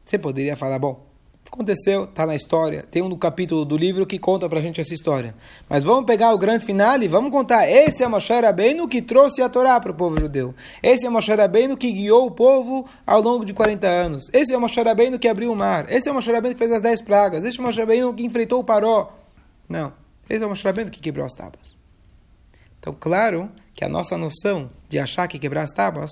Você 0.04 0.18
poderia 0.18 0.56
falar, 0.56 0.78
bom, 0.78 1.06
aconteceu, 1.48 2.04
está 2.04 2.26
na 2.26 2.34
história, 2.34 2.84
tem 2.90 3.02
um 3.02 3.16
capítulo 3.16 3.64
do 3.64 3.76
livro 3.76 4.06
que 4.06 4.18
conta 4.18 4.48
para 4.48 4.58
a 4.58 4.62
gente 4.62 4.80
essa 4.80 4.92
história. 4.92 5.34
Mas 5.68 5.84
vamos 5.84 6.04
pegar 6.04 6.32
o 6.32 6.38
grande 6.38 6.64
final 6.64 7.00
e 7.02 7.08
vamos 7.08 7.30
contar. 7.30 7.68
Esse 7.68 8.02
é 8.02 8.08
Moshe 8.08 8.32
Rabbeinu 8.32 8.88
que 8.88 9.00
trouxe 9.00 9.42
a 9.42 9.48
Torá 9.48 9.80
para 9.80 9.92
o 9.92 9.94
povo 9.94 10.18
judeu. 10.18 10.54
Esse 10.82 11.06
é 11.06 11.10
Moshe 11.10 11.32
Rabbeinu 11.32 11.76
que 11.76 11.92
guiou 11.92 12.26
o 12.26 12.30
povo 12.30 12.86
ao 13.06 13.20
longo 13.20 13.44
de 13.44 13.52
40 13.52 13.86
anos. 13.86 14.26
Esse 14.32 14.52
é 14.52 14.58
Moshe 14.58 14.80
Rabbeinu 14.80 15.18
que 15.18 15.28
abriu 15.28 15.52
o 15.52 15.56
mar. 15.56 15.90
Esse 15.90 16.08
é 16.08 16.12
Moshe 16.12 16.30
Rabbeinu 16.30 16.54
que 16.54 16.58
fez 16.58 16.72
as 16.72 16.82
10 16.82 17.02
pragas. 17.02 17.44
Esse 17.44 17.60
é 17.60 17.62
Moshe 17.62 17.78
Rabbeinu 17.78 18.12
que 18.14 18.24
enfrentou 18.24 18.60
o 18.60 18.64
Paró. 18.64 19.12
Não. 19.68 19.92
Esse 20.28 20.42
é 20.42 20.46
Moshe 20.46 20.64
Rabbeinu 20.64 20.90
que 20.90 21.00
quebrou 21.00 21.24
as 21.24 21.32
tábuas. 21.32 21.76
Então, 22.80 22.96
claro 22.98 23.50
que 23.72 23.84
a 23.84 23.88
nossa 23.88 24.18
noção 24.18 24.70
de 24.88 24.98
achar 24.98 25.26
que 25.26 25.38
quebrar 25.38 25.62
as 25.62 25.70
tábuas 25.70 26.10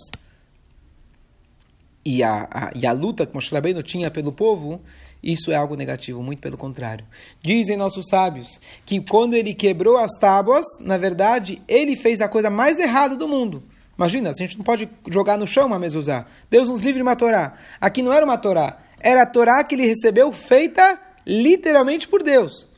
e 2.04 2.22
a, 2.22 2.48
a, 2.50 2.70
e 2.74 2.86
a 2.86 2.92
luta 2.92 3.26
que 3.26 3.34
Moshe 3.34 3.54
Rabbeinu 3.54 3.82
tinha 3.82 4.10
pelo 4.10 4.32
povo, 4.32 4.80
isso 5.22 5.52
é 5.52 5.54
algo 5.54 5.76
negativo, 5.76 6.22
muito 6.22 6.40
pelo 6.40 6.56
contrário. 6.56 7.06
Dizem 7.40 7.76
nossos 7.76 8.08
sábios 8.08 8.60
que 8.84 9.00
quando 9.00 9.34
ele 9.34 9.54
quebrou 9.54 9.96
as 9.96 10.18
tábuas, 10.18 10.64
na 10.80 10.98
verdade, 10.98 11.62
ele 11.68 11.94
fez 11.94 12.20
a 12.20 12.28
coisa 12.28 12.50
mais 12.50 12.78
errada 12.78 13.14
do 13.14 13.28
mundo. 13.28 13.62
Imagina, 13.96 14.30
a 14.30 14.32
gente 14.32 14.56
não 14.56 14.64
pode 14.64 14.90
jogar 15.08 15.38
no 15.38 15.46
chão 15.46 15.66
uma 15.66 15.78
mezuzá. 15.78 16.26
Deus 16.50 16.68
nos 16.68 16.80
livre 16.80 17.00
uma 17.00 17.14
Torá. 17.14 17.54
Aqui 17.80 18.02
não 18.02 18.12
era 18.12 18.24
uma 18.24 18.36
Torá, 18.36 18.82
era 19.00 19.22
a 19.22 19.26
Torá 19.26 19.62
que 19.62 19.74
ele 19.74 19.86
recebeu 19.86 20.32
feita 20.32 21.00
literalmente 21.24 22.08
por 22.08 22.22
Deus. 22.22 22.68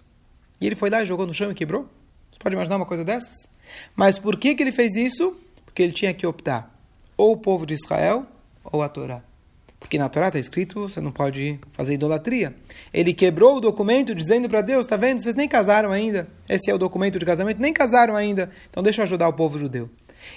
E 0.61 0.67
ele 0.67 0.75
foi 0.75 0.91
lá 0.91 1.03
e 1.03 1.07
jogou 1.07 1.27
no 1.27 1.33
chão 1.33 1.51
e 1.51 1.55
quebrou? 1.55 1.89
Você 2.31 2.39
pode 2.39 2.55
imaginar 2.55 2.77
uma 2.77 2.87
coisa 2.87 3.05
dessas? 3.05 3.49
Mas 3.97 4.19
por 4.19 4.37
que, 4.37 4.55
que 4.55 4.63
ele 4.63 4.73
fez 4.73 4.97
isso? 4.97 5.37
Porque 5.65 5.83
ele 5.83 5.93
tinha 5.93 6.13
que 6.13 6.27
optar 6.27 6.75
ou 7.17 7.33
o 7.33 7.37
povo 7.37 7.65
de 7.65 7.75
Israel 7.75 8.27
ou 8.63 8.83
a 8.83 8.89
Torá. 8.89 9.23
Porque 9.85 9.99
na 9.99 10.09
Torá 10.09 10.29
está 10.29 10.39
escrito, 10.39 10.89
você 10.89 10.99
não 10.99 11.13
pode 11.13 11.61
fazer 11.73 11.93
idolatria. 11.93 12.55
Ele 12.91 13.13
quebrou 13.13 13.59
o 13.59 13.61
documento 13.61 14.15
dizendo 14.15 14.49
para 14.49 14.63
Deus, 14.63 14.87
está 14.87 14.97
vendo, 14.97 15.21
vocês 15.21 15.35
nem 15.35 15.47
casaram 15.47 15.93
ainda. 15.93 16.27
Esse 16.49 16.71
é 16.71 16.75
o 16.75 16.79
documento 16.79 17.19
de 17.19 17.27
casamento, 17.27 17.61
nem 17.61 17.71
casaram 17.71 18.17
ainda. 18.17 18.51
Então 18.71 18.83
deixa 18.83 19.03
eu 19.03 19.05
ajudar 19.05 19.29
o 19.29 19.35
povo 19.35 19.59
judeu. 19.59 19.91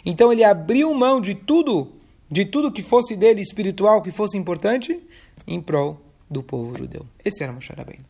Então 0.05 0.33
ele 0.33 0.43
abriu 0.43 0.93
mão 0.93 1.21
de 1.21 1.33
tudo, 1.33 1.93
de 2.29 2.43
tudo 2.43 2.73
que 2.73 2.83
fosse 2.83 3.15
dele 3.15 3.39
espiritual, 3.39 4.01
que 4.01 4.11
fosse 4.11 4.37
importante, 4.37 4.99
em 5.47 5.61
prol 5.61 6.01
do 6.29 6.43
povo 6.43 6.77
judeu. 6.77 7.05
Esse 7.23 7.41
era 7.41 7.53
Moshe 7.53 7.71
Rabbeinu. 7.71 8.03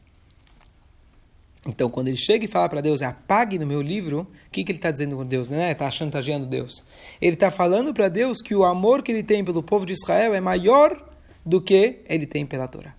Então, 1.68 1.88
quando 1.88 2.08
ele 2.08 2.18
chega 2.18 2.46
e 2.46 2.48
fala 2.48 2.68
para 2.68 2.82
Deus, 2.82 3.04
apague 3.04 3.60
no 3.60 3.68
meu 3.68 3.82
livro, 3.82 4.22
o 4.22 4.52
que, 4.52 4.64
que 4.64 4.72
ele 4.72 4.80
está 4.80 4.90
dizendo 4.90 5.18
com 5.18 5.24
Deus? 5.24 5.50
Né? 5.50 5.72
Está 5.72 5.92
chantageando 5.92 6.48
Deus. 6.48 6.84
Ele 7.22 7.36
está 7.36 7.52
falando 7.52 7.94
para 7.94 8.08
Deus 8.08 8.42
que 8.42 8.56
o 8.56 8.66
amor 8.66 9.04
que 9.04 9.12
ele 9.12 9.22
tem 9.22 9.46
pelo 9.46 9.62
povo 9.62 9.86
de 9.86 9.94
Israel 9.94 10.34
é 10.34 10.42
maior 10.42 11.07
do 11.48 11.62
que 11.62 12.00
ele 12.10 12.26
tem 12.26 12.46
pela 12.46 12.68
Torá. 12.68 12.94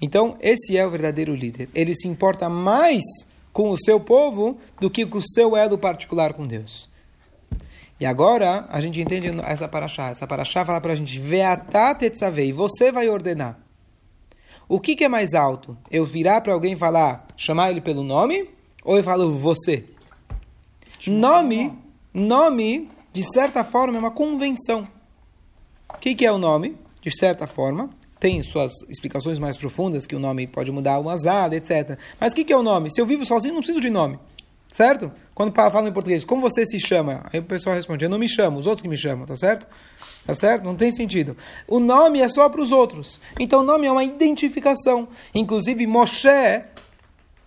Então, 0.00 0.36
esse 0.40 0.76
é 0.76 0.84
o 0.84 0.90
verdadeiro 0.90 1.34
líder. 1.34 1.68
Ele 1.72 1.94
se 1.94 2.08
importa 2.08 2.48
mais 2.48 3.02
com 3.52 3.70
o 3.70 3.78
seu 3.78 4.00
povo 4.00 4.58
do 4.80 4.90
que 4.90 5.06
com 5.06 5.18
o 5.18 5.22
seu 5.22 5.56
elo 5.56 5.78
particular 5.78 6.32
com 6.32 6.46
Deus. 6.46 6.90
E 8.00 8.06
agora 8.06 8.66
a 8.68 8.80
gente 8.80 9.00
entende 9.00 9.28
essa 9.44 9.68
paraxá. 9.68 10.08
Essa 10.08 10.26
paraxá 10.26 10.64
fala 10.64 10.80
para 10.80 10.92
a 10.92 10.96
gente: 10.96 11.18
Veatá 11.20 11.94
tetzavei, 11.94 12.52
você 12.52 12.90
vai 12.90 13.08
ordenar. 13.08 13.58
O 14.68 14.80
que, 14.80 14.96
que 14.96 15.04
é 15.04 15.08
mais 15.08 15.34
alto? 15.34 15.76
Eu 15.90 16.04
virar 16.04 16.40
para 16.40 16.52
alguém 16.52 16.76
falar, 16.76 17.26
chamar 17.36 17.70
ele 17.70 17.80
pelo 17.80 18.02
nome? 18.02 18.50
Ou 18.84 18.96
eu 18.96 19.04
falo 19.04 19.32
você? 19.32 19.84
Nome, 21.06 21.72
nome, 22.12 22.90
de 23.12 23.22
certa 23.32 23.64
forma, 23.64 23.96
é 23.96 24.00
uma 24.00 24.10
convenção. 24.10 24.86
O 25.88 25.98
que, 25.98 26.14
que 26.14 26.26
é 26.26 26.30
o 26.30 26.38
nome? 26.38 26.76
De 27.08 27.18
certa 27.18 27.46
forma, 27.46 27.88
tem 28.20 28.42
suas 28.42 28.70
explicações 28.86 29.38
mais 29.38 29.56
profundas, 29.56 30.06
que 30.06 30.14
o 30.14 30.18
nome 30.18 30.46
pode 30.46 30.70
mudar 30.70 30.98
uma 30.98 31.14
azada, 31.14 31.56
etc. 31.56 31.98
Mas 32.20 32.32
o 32.32 32.36
que, 32.36 32.44
que 32.44 32.52
é 32.52 32.56
o 32.56 32.62
nome? 32.62 32.90
Se 32.90 33.00
eu 33.00 33.06
vivo 33.06 33.24
sozinho, 33.24 33.54
não 33.54 33.62
preciso 33.62 33.80
de 33.80 33.88
nome. 33.88 34.18
Certo? 34.70 35.10
Quando 35.34 35.54
fala 35.54 35.88
em 35.88 35.92
português, 35.92 36.26
como 36.26 36.42
você 36.42 36.66
se 36.66 36.78
chama? 36.78 37.24
Aí 37.32 37.40
o 37.40 37.42
pessoal 37.42 37.74
responde, 37.74 38.04
eu 38.04 38.10
não 38.10 38.18
me 38.18 38.28
chamo, 38.28 38.58
os 38.58 38.66
outros 38.66 38.82
que 38.82 38.88
me 38.88 38.96
chamam, 38.98 39.24
tá 39.24 39.34
certo? 39.34 39.66
Tá 40.26 40.34
certo? 40.34 40.64
Não 40.64 40.76
tem 40.76 40.90
sentido. 40.90 41.34
O 41.66 41.80
nome 41.80 42.20
é 42.20 42.28
só 42.28 42.46
para 42.50 42.60
os 42.60 42.72
outros. 42.72 43.18
Então 43.40 43.60
o 43.60 43.64
nome 43.64 43.86
é 43.86 43.90
uma 43.90 44.04
identificação. 44.04 45.08
Inclusive, 45.34 45.86
Moshe, 45.86 46.28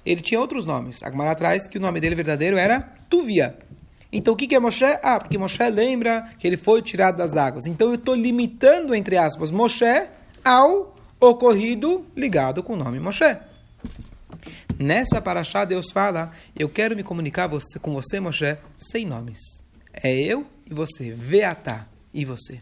ele 0.03 0.21
tinha 0.21 0.41
outros 0.41 0.65
nomes. 0.65 1.03
A 1.03 1.11
Gemara 1.11 1.35
traz 1.35 1.67
que 1.67 1.77
o 1.77 1.81
nome 1.81 1.99
dele 1.99 2.15
verdadeiro 2.15 2.57
era 2.57 2.79
Tuvia. 3.07 3.55
Então 4.11 4.33
o 4.33 4.37
que 4.37 4.53
é 4.53 4.59
Moshe? 4.59 4.85
Ah, 5.01 5.19
porque 5.19 5.37
Moshe 5.37 5.63
lembra 5.69 6.29
que 6.37 6.45
ele 6.45 6.57
foi 6.57 6.81
tirado 6.81 7.17
das 7.17 7.37
águas. 7.37 7.65
Então 7.65 7.89
eu 7.89 7.95
estou 7.95 8.13
limitando, 8.13 8.93
entre 8.93 9.17
aspas, 9.17 9.49
Moshe 9.49 10.07
ao 10.43 10.95
ocorrido 11.19 12.05
ligado 12.15 12.61
com 12.61 12.73
o 12.73 12.77
nome 12.77 12.99
Moshe. 12.99 13.37
Nessa 14.77 15.21
paraxá, 15.21 15.63
Deus 15.63 15.91
fala: 15.91 16.31
Eu 16.57 16.67
quero 16.67 16.95
me 16.95 17.03
comunicar 17.03 17.47
você, 17.47 17.79
com 17.79 17.93
você, 17.93 18.19
Moshe, 18.19 18.57
sem 18.75 19.05
nomes. 19.05 19.39
É 19.93 20.11
eu 20.11 20.45
e 20.69 20.73
você. 20.73 21.11
Veatá 21.11 21.87
e 22.13 22.25
você. 22.25 22.59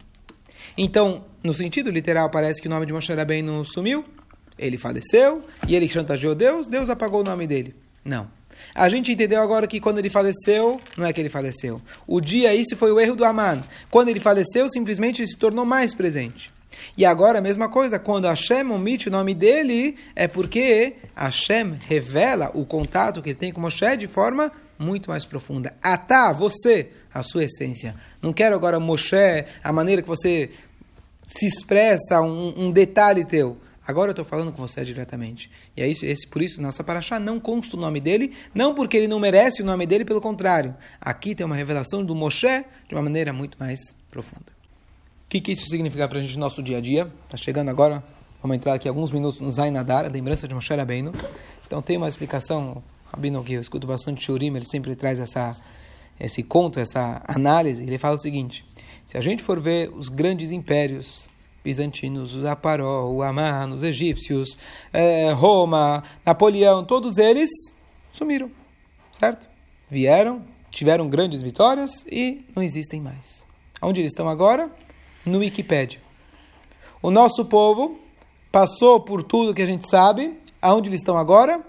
Então, 0.77 1.25
no 1.43 1.53
sentido 1.53 1.89
literal, 1.89 2.29
parece 2.29 2.61
que 2.61 2.67
o 2.67 2.69
nome 2.69 2.85
de 2.85 2.93
Moshe 2.93 3.13
Rabbeinu 3.13 3.65
sumiu, 3.65 4.03
ele 4.57 4.77
faleceu, 4.77 5.43
e 5.67 5.75
ele 5.75 5.87
chantageou 5.87 6.35
Deus, 6.35 6.67
Deus 6.67 6.89
apagou 6.89 7.21
o 7.21 7.23
nome 7.23 7.47
dele. 7.47 7.75
Não. 8.03 8.29
A 8.73 8.89
gente 8.89 9.11
entendeu 9.11 9.41
agora 9.41 9.67
que 9.67 9.79
quando 9.79 9.99
ele 9.99 10.09
faleceu, 10.09 10.79
não 10.97 11.05
é 11.05 11.13
que 11.13 11.19
ele 11.21 11.29
faleceu. 11.29 11.81
O 12.07 12.19
dia, 12.19 12.53
isso 12.53 12.75
foi 12.75 12.91
o 12.91 12.99
erro 12.99 13.15
do 13.15 13.25
Aman. 13.25 13.61
Quando 13.89 14.09
ele 14.09 14.19
faleceu, 14.19 14.69
simplesmente 14.69 15.21
ele 15.21 15.27
se 15.27 15.37
tornou 15.37 15.65
mais 15.65 15.93
presente. 15.93 16.51
E 16.97 17.05
agora 17.05 17.39
a 17.39 17.41
mesma 17.41 17.69
coisa, 17.69 17.99
quando 17.99 18.27
Hashem 18.27 18.69
omite 18.71 19.07
o 19.07 19.11
nome 19.11 19.33
dele, 19.33 19.97
é 20.15 20.27
porque 20.27 20.95
Hashem 21.15 21.79
revela 21.87 22.51
o 22.53 22.65
contato 22.65 23.21
que 23.21 23.29
ele 23.29 23.37
tem 23.37 23.51
com 23.51 23.61
Moshe 23.61 23.97
de 23.97 24.07
forma 24.07 24.51
muito 24.77 25.09
mais 25.09 25.25
profunda. 25.25 25.73
Atá, 25.81 26.31
você, 26.31 26.89
a 27.13 27.21
sua 27.21 27.43
essência. 27.43 27.95
Não 28.21 28.31
quero 28.31 28.55
agora 28.55 28.79
Moshe, 28.79 29.45
a 29.63 29.73
maneira 29.73 30.01
que 30.01 30.07
você 30.07 30.49
se 31.23 31.45
expressa, 31.45 32.21
um, 32.21 32.53
um 32.57 32.71
detalhe 32.71 33.23
teu. 33.23 33.57
Agora 33.89 34.09
eu 34.09 34.11
estou 34.11 34.23
falando 34.23 34.51
com 34.51 34.61
você 34.61 34.85
diretamente. 34.85 35.49
E 35.75 35.81
é 35.81 35.87
isso, 35.87 36.05
esse, 36.05 36.27
por 36.27 36.43
isso, 36.43 36.61
nossa 36.61 36.83
paraxá 36.83 37.19
não 37.19 37.39
consta 37.39 37.75
o 37.75 37.79
nome 37.79 37.99
dele, 37.99 38.33
não 38.53 38.75
porque 38.75 38.95
ele 38.95 39.07
não 39.07 39.19
merece 39.19 39.63
o 39.63 39.65
nome 39.65 39.87
dele, 39.87 40.05
pelo 40.05 40.21
contrário. 40.21 40.75
Aqui 41.01 41.33
tem 41.33 41.43
uma 41.43 41.55
revelação 41.55 42.05
do 42.05 42.13
Moshe 42.13 42.63
de 42.87 42.93
uma 42.93 43.01
maneira 43.01 43.33
muito 43.33 43.57
mais 43.57 43.79
profunda. 44.11 44.45
O 45.25 45.29
que, 45.29 45.41
que 45.41 45.53
isso 45.53 45.67
significa 45.67 46.07
para 46.07 46.19
a 46.19 46.21
gente 46.21 46.35
no 46.35 46.41
nosso 46.41 46.61
dia 46.61 46.77
a 46.77 46.81
dia? 46.81 47.11
Está 47.25 47.35
chegando 47.35 47.69
agora, 47.69 48.03
vamos 48.43 48.57
entrar 48.57 48.75
aqui 48.75 48.87
alguns 48.87 49.09
minutos 49.09 49.41
no 49.41 49.51
Zainadar, 49.51 50.05
a 50.05 50.07
lembrança 50.07 50.47
de 50.47 50.53
Moshe 50.53 50.71
Rabbeinu. 50.71 51.11
Então 51.65 51.81
tem 51.81 51.97
uma 51.97 52.07
explicação, 52.07 52.83
Rabino, 53.11 53.43
que 53.43 53.53
eu 53.53 53.61
escuto 53.61 53.87
bastante 53.87 54.23
Shurim, 54.23 54.55
ele 54.55 54.65
sempre 54.65 54.95
traz 54.95 55.19
essa, 55.19 55.57
esse 56.19 56.43
conto, 56.43 56.79
essa 56.79 57.23
análise. 57.27 57.81
Ele 57.81 57.97
fala 57.97 58.13
o 58.13 58.19
seguinte, 58.19 58.63
se 59.03 59.17
a 59.17 59.21
gente 59.21 59.41
for 59.41 59.59
ver 59.59 59.89
os 59.89 60.09
grandes 60.09 60.51
impérios, 60.51 61.27
bizantinos, 61.69 62.33
os 62.33 62.45
Aparó, 62.45 63.07
o 63.11 63.21
Amman, 63.21 63.75
os 63.75 63.83
egípcios, 63.83 64.57
é, 64.91 65.31
Roma, 65.33 66.03
Napoleão, 66.25 66.83
todos 66.83 67.19
eles 67.19 67.47
sumiram, 68.11 68.49
certo? 69.11 69.47
Vieram, 69.87 70.41
tiveram 70.71 71.07
grandes 71.07 71.43
vitórias 71.43 72.03
e 72.11 72.43
não 72.55 72.63
existem 72.63 72.99
mais. 72.99 73.45
Onde 73.79 74.01
eles 74.01 74.11
estão 74.13 74.27
agora? 74.27 74.71
No 75.23 75.37
Wikipedia. 75.37 76.01
O 77.03 77.11
nosso 77.11 77.45
povo 77.45 77.99
passou 78.51 78.99
por 78.99 79.21
tudo 79.21 79.53
que 79.53 79.61
a 79.61 79.67
gente 79.67 79.87
sabe. 79.87 80.39
Aonde 80.59 80.89
eles 80.89 81.01
estão 81.01 81.17
agora? 81.17 81.63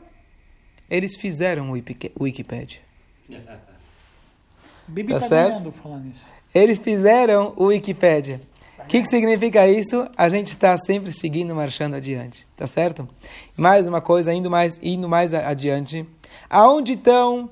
Eles 0.88 1.14
fizeram 1.20 1.70
o 1.70 2.22
Wikipedia. 2.22 2.80
Bibi 4.88 5.12
Tá 5.12 5.20
tá, 5.20 5.28
certo? 5.28 5.70
falando 5.72 6.06
isso. 6.08 6.24
Eles 6.54 6.78
fizeram 6.78 7.52
o 7.56 7.66
Wikipedia. 7.66 8.40
O 8.84 8.86
que, 8.88 9.02
que 9.02 9.08
significa 9.08 9.68
isso? 9.68 10.06
A 10.16 10.28
gente 10.28 10.48
está 10.48 10.76
sempre 10.78 11.12
seguindo, 11.12 11.54
marchando 11.54 11.94
adiante, 11.94 12.46
tá 12.56 12.66
certo? 12.66 13.08
Mais 13.56 13.86
uma 13.86 14.00
coisa, 14.00 14.32
indo 14.32 14.50
mais, 14.50 14.78
indo 14.82 15.08
mais 15.08 15.32
adiante. 15.32 16.06
Aonde 16.48 16.94
estão 16.94 17.48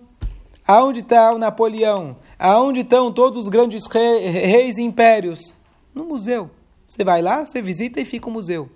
Aonde 0.69 1.01
está 1.01 1.33
o 1.33 1.39
Napoleão? 1.39 2.15
Aonde 2.39 2.81
estão 2.81 3.11
todos 3.11 3.39
os 3.39 3.49
grandes 3.49 3.87
re, 3.87 4.19
reis 4.29 4.77
e 4.77 4.83
impérios? 4.83 5.55
No 5.95 6.05
museu. 6.05 6.51
Você 6.87 7.03
vai 7.03 7.23
lá, 7.23 7.47
você 7.47 7.63
visita 7.63 7.99
e 8.03 8.05
fica 8.05 8.29
o 8.29 8.31
museu. 8.31 8.69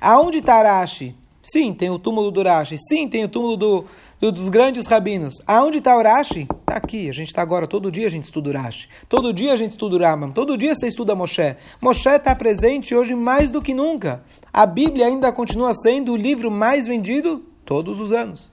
Aonde 0.00 0.38
está 0.38 0.54
Arashi? 0.54 1.16
Sim, 1.42 1.74
tem 1.74 1.90
o 1.90 1.98
túmulo 1.98 2.30
do 2.30 2.38
Urashi. 2.38 2.76
Sim, 2.78 3.08
tem 3.08 3.24
o 3.24 3.28
túmulo 3.28 3.56
do, 3.56 3.84
do, 4.20 4.30
dos 4.30 4.48
grandes 4.48 4.86
rabinos. 4.86 5.42
Aonde 5.44 5.78
está 5.78 5.96
Urashi? 5.96 6.46
Está 6.60 6.76
aqui. 6.76 7.10
A 7.10 7.12
gente 7.12 7.28
está 7.28 7.42
agora, 7.42 7.66
todo 7.66 7.90
dia 7.90 8.06
a 8.06 8.10
gente 8.10 8.24
estuda 8.24 8.50
Urashi. 8.50 8.88
Todo 9.08 9.32
dia 9.32 9.52
a 9.52 9.56
gente 9.56 9.72
estuda 9.72 9.98
Rambam. 10.08 10.30
Todo 10.30 10.56
dia 10.56 10.74
você 10.74 10.86
estuda 10.86 11.16
Moshe. 11.16 11.56
Moshe 11.80 12.08
está 12.08 12.34
presente 12.36 12.94
hoje 12.94 13.16
mais 13.16 13.50
do 13.50 13.60
que 13.60 13.74
nunca. 13.74 14.22
A 14.52 14.64
Bíblia 14.64 15.06
ainda 15.06 15.32
continua 15.32 15.74
sendo 15.74 16.12
o 16.12 16.16
livro 16.16 16.48
mais 16.48 16.86
vendido 16.86 17.44
todos 17.64 17.98
os 17.98 18.12
anos. 18.12 18.52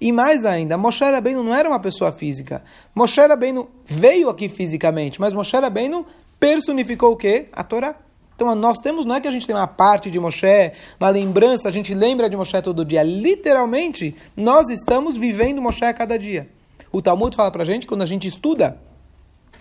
E 0.00 0.10
mais 0.10 0.44
ainda, 0.44 0.76
Moshe 0.76 1.04
Rabbeinu 1.04 1.44
não 1.44 1.54
era 1.54 1.68
uma 1.68 1.78
pessoa 1.78 2.10
física. 2.10 2.64
Moshe 2.92 3.20
Rabbeinu 3.20 3.68
veio 3.84 4.28
aqui 4.28 4.48
fisicamente, 4.48 5.20
mas 5.20 5.32
Moshe 5.32 5.56
Rabbeinu 5.56 6.04
personificou 6.40 7.12
o 7.12 7.16
quê? 7.16 7.48
A 7.52 7.62
Torá. 7.62 7.94
Então 8.40 8.54
nós 8.54 8.78
temos, 8.78 9.04
não 9.04 9.16
é 9.16 9.20
que 9.20 9.28
a 9.28 9.30
gente 9.30 9.46
tem 9.46 9.54
uma 9.54 9.66
parte 9.66 10.10
de 10.10 10.18
Moshe, 10.18 10.72
uma 10.98 11.10
lembrança, 11.10 11.68
a 11.68 11.70
gente 11.70 11.92
lembra 11.92 12.26
de 12.26 12.38
Moshe 12.38 12.62
todo 12.62 12.86
dia. 12.86 13.02
Literalmente, 13.02 14.16
nós 14.34 14.70
estamos 14.70 15.18
vivendo 15.18 15.60
Moshe 15.60 15.84
a 15.84 15.92
cada 15.92 16.18
dia. 16.18 16.48
O 16.90 17.02
Talmud 17.02 17.36
fala 17.36 17.50
pra 17.50 17.66
gente, 17.66 17.86
quando 17.86 18.00
a 18.00 18.06
gente 18.06 18.26
estuda, 18.26 18.80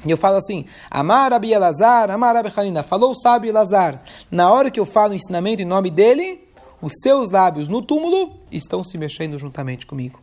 e 0.05 0.09
eu 0.09 0.15
falo 0.15 0.38
assim, 0.38 0.65
Amar 0.89 1.33
Abi 1.33 1.51
Elazar, 1.51 2.09
Amar 2.09 2.38
Abi 2.38 2.50
Hanina, 2.55 2.81
falou 2.81 3.12
o 3.12 3.15
sábio 3.15 3.50
Elazar. 3.50 4.01
Na 4.31 4.50
hora 4.50 4.71
que 4.71 4.79
eu 4.79 4.86
falo 4.86 5.12
o 5.12 5.15
ensinamento 5.15 5.62
em 5.62 5.65
nome 5.65 5.89
dele, 5.89 6.48
os 6.81 6.93
seus 7.03 7.29
lábios 7.29 7.67
no 7.67 7.81
túmulo 7.81 8.31
estão 8.50 8.81
se 8.81 8.98
mexendo 8.98 9.38
juntamente 9.38 9.86
comigo. 9.86 10.21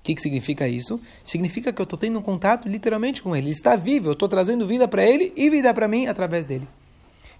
O 0.00 0.02
que, 0.02 0.14
que 0.14 0.20
significa 0.20 0.68
isso? 0.68 1.00
Significa 1.24 1.72
que 1.72 1.80
eu 1.80 1.84
estou 1.84 1.98
tendo 1.98 2.18
um 2.18 2.22
contato 2.22 2.68
literalmente 2.68 3.22
com 3.22 3.34
ele. 3.34 3.46
Ele 3.46 3.52
está 3.52 3.74
vivo, 3.74 4.08
eu 4.08 4.12
estou 4.12 4.28
trazendo 4.28 4.66
vida 4.66 4.86
para 4.86 5.02
ele 5.02 5.32
e 5.34 5.48
vida 5.48 5.72
para 5.72 5.88
mim 5.88 6.08
através 6.08 6.44
dele. 6.44 6.68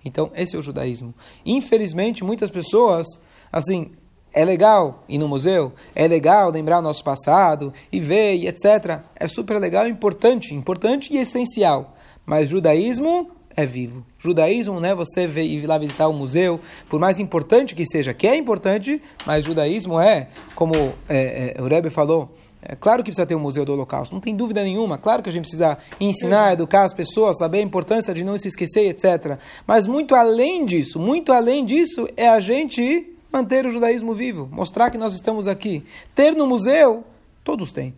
Então, 0.05 0.31
esse 0.35 0.57
é 0.57 0.59
o 0.59 0.63
judaísmo. 0.63 1.15
Infelizmente, 1.45 2.25
muitas 2.25 2.51
pessoas, 2.51 3.07
assim, 3.53 3.91
é 4.33 4.45
legal 4.45 5.05
ir 5.09 5.19
no 5.19 5.29
museu, 5.29 5.73
é 5.95 6.07
legal 6.07 6.51
lembrar 6.51 6.79
o 6.79 6.83
nosso 6.83 7.03
passado 7.03 7.73
e 7.91 8.01
ver 8.01 8.35
e 8.37 8.47
etc. 8.47 9.01
É 9.17 9.27
super 9.27 9.59
legal, 9.59 9.89
importante, 9.89 10.55
importante 10.55 11.13
e 11.13 11.19
essencial. 11.19 11.97
Mas 12.25 12.49
judaísmo 12.49 13.31
é 13.57 13.67
vivo. 13.67 14.05
Judaísmo 14.19 14.79
não 14.81 14.89
é 14.89 14.95
você 14.95 15.27
ir 15.27 15.67
lá 15.67 15.79
visitar 15.79 16.07
o 16.07 16.13
um 16.13 16.19
museu, 16.19 16.61
por 16.89 17.01
mais 17.01 17.19
importante 17.19 17.75
que 17.75 17.85
seja, 17.85 18.15
que 18.15 18.27
é 18.27 18.37
importante, 18.37 19.03
mas 19.27 19.45
judaísmo 19.45 19.99
é, 19.99 20.29
como 20.55 20.75
é, 21.09 21.55
é, 21.57 21.63
o 21.63 21.67
Rebbe 21.67 21.91
falou, 21.91 22.33
é 22.63 22.77
claro 22.77 23.03
que 23.03 23.11
precisa 23.11 23.27
ter 23.27 23.35
um 23.35 23.41
museu 23.41 23.65
do 23.65 23.73
Holocausto, 23.73 24.15
não 24.15 24.21
tem 24.21 24.37
dúvida 24.37 24.63
nenhuma. 24.63 24.99
Claro 24.99 25.23
que 25.23 25.29
a 25.31 25.33
gente 25.33 25.43
precisa 25.43 25.79
ensinar, 25.99 26.53
educar 26.53 26.85
as 26.85 26.93
pessoas, 26.93 27.39
saber 27.39 27.59
a 27.59 27.63
importância 27.63 28.13
de 28.13 28.23
não 28.23 28.37
se 28.37 28.49
esquecer, 28.49 28.89
etc. 28.89 29.39
Mas 29.67 29.87
muito 29.87 30.15
além 30.15 30.67
disso, 30.67 30.99
muito 30.99 31.33
além 31.33 31.65
disso, 31.65 32.07
é 32.17 32.29
a 32.29 32.39
gente 32.39 33.07
manter 33.33 33.65
o 33.65 33.71
judaísmo 33.71 34.13
vivo, 34.15 34.49
mostrar 34.53 34.91
que 34.91 34.99
nós 34.99 35.15
estamos 35.15 35.47
aqui. 35.49 35.85
Ter 36.15 36.33
no 36.33 36.47
museu, 36.47 37.05
todos 37.43 37.73
têm. 37.73 37.95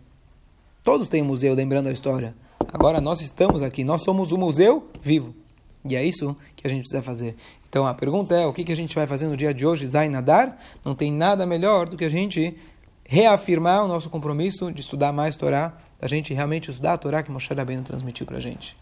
Todos 0.83 1.09
têm 1.09 1.23
museu, 1.23 1.53
lembrando 1.53 1.87
a 1.87 1.91
história. 1.91 2.33
Agora 2.71 3.01
nós 3.01 3.21
estamos 3.21 3.61
aqui, 3.61 3.83
nós 3.83 4.03
somos 4.03 4.31
o 4.31 4.37
museu 4.37 4.87
vivo. 5.01 5.33
E 5.85 5.95
é 5.95 6.03
isso 6.03 6.35
que 6.55 6.65
a 6.65 6.69
gente 6.69 6.81
precisa 6.81 7.01
fazer. 7.01 7.35
Então 7.67 7.85
a 7.85 7.93
pergunta 7.93 8.35
é: 8.35 8.45
o 8.45 8.53
que, 8.53 8.71
a 8.71 8.75
gente 8.75 8.95
vai 8.95 9.05
fazer 9.05 9.27
no 9.27 9.35
dia 9.35 9.53
de 9.53 9.65
hoje? 9.65 9.85
Zai 9.87 10.07
nadar? 10.07 10.57
Não 10.85 10.95
tem 10.95 11.11
nada 11.11 11.45
melhor 11.45 11.89
do 11.89 11.97
que 11.97 12.05
a 12.05 12.09
gente 12.09 12.55
reafirmar 13.05 13.83
o 13.83 13.87
nosso 13.87 14.09
compromisso 14.09 14.71
de 14.71 14.81
estudar 14.81 15.11
mais 15.11 15.35
Torá, 15.35 15.73
da 15.99 16.07
gente 16.07 16.33
realmente 16.33 16.69
estudar 16.69 16.93
a 16.93 16.97
Torá 16.97 17.23
que 17.23 17.31
Moshe 17.31 17.53
Rabbeinu 17.53 17.83
transmitiu 17.83 18.25
para 18.25 18.37
a 18.37 18.41
gente. 18.41 18.75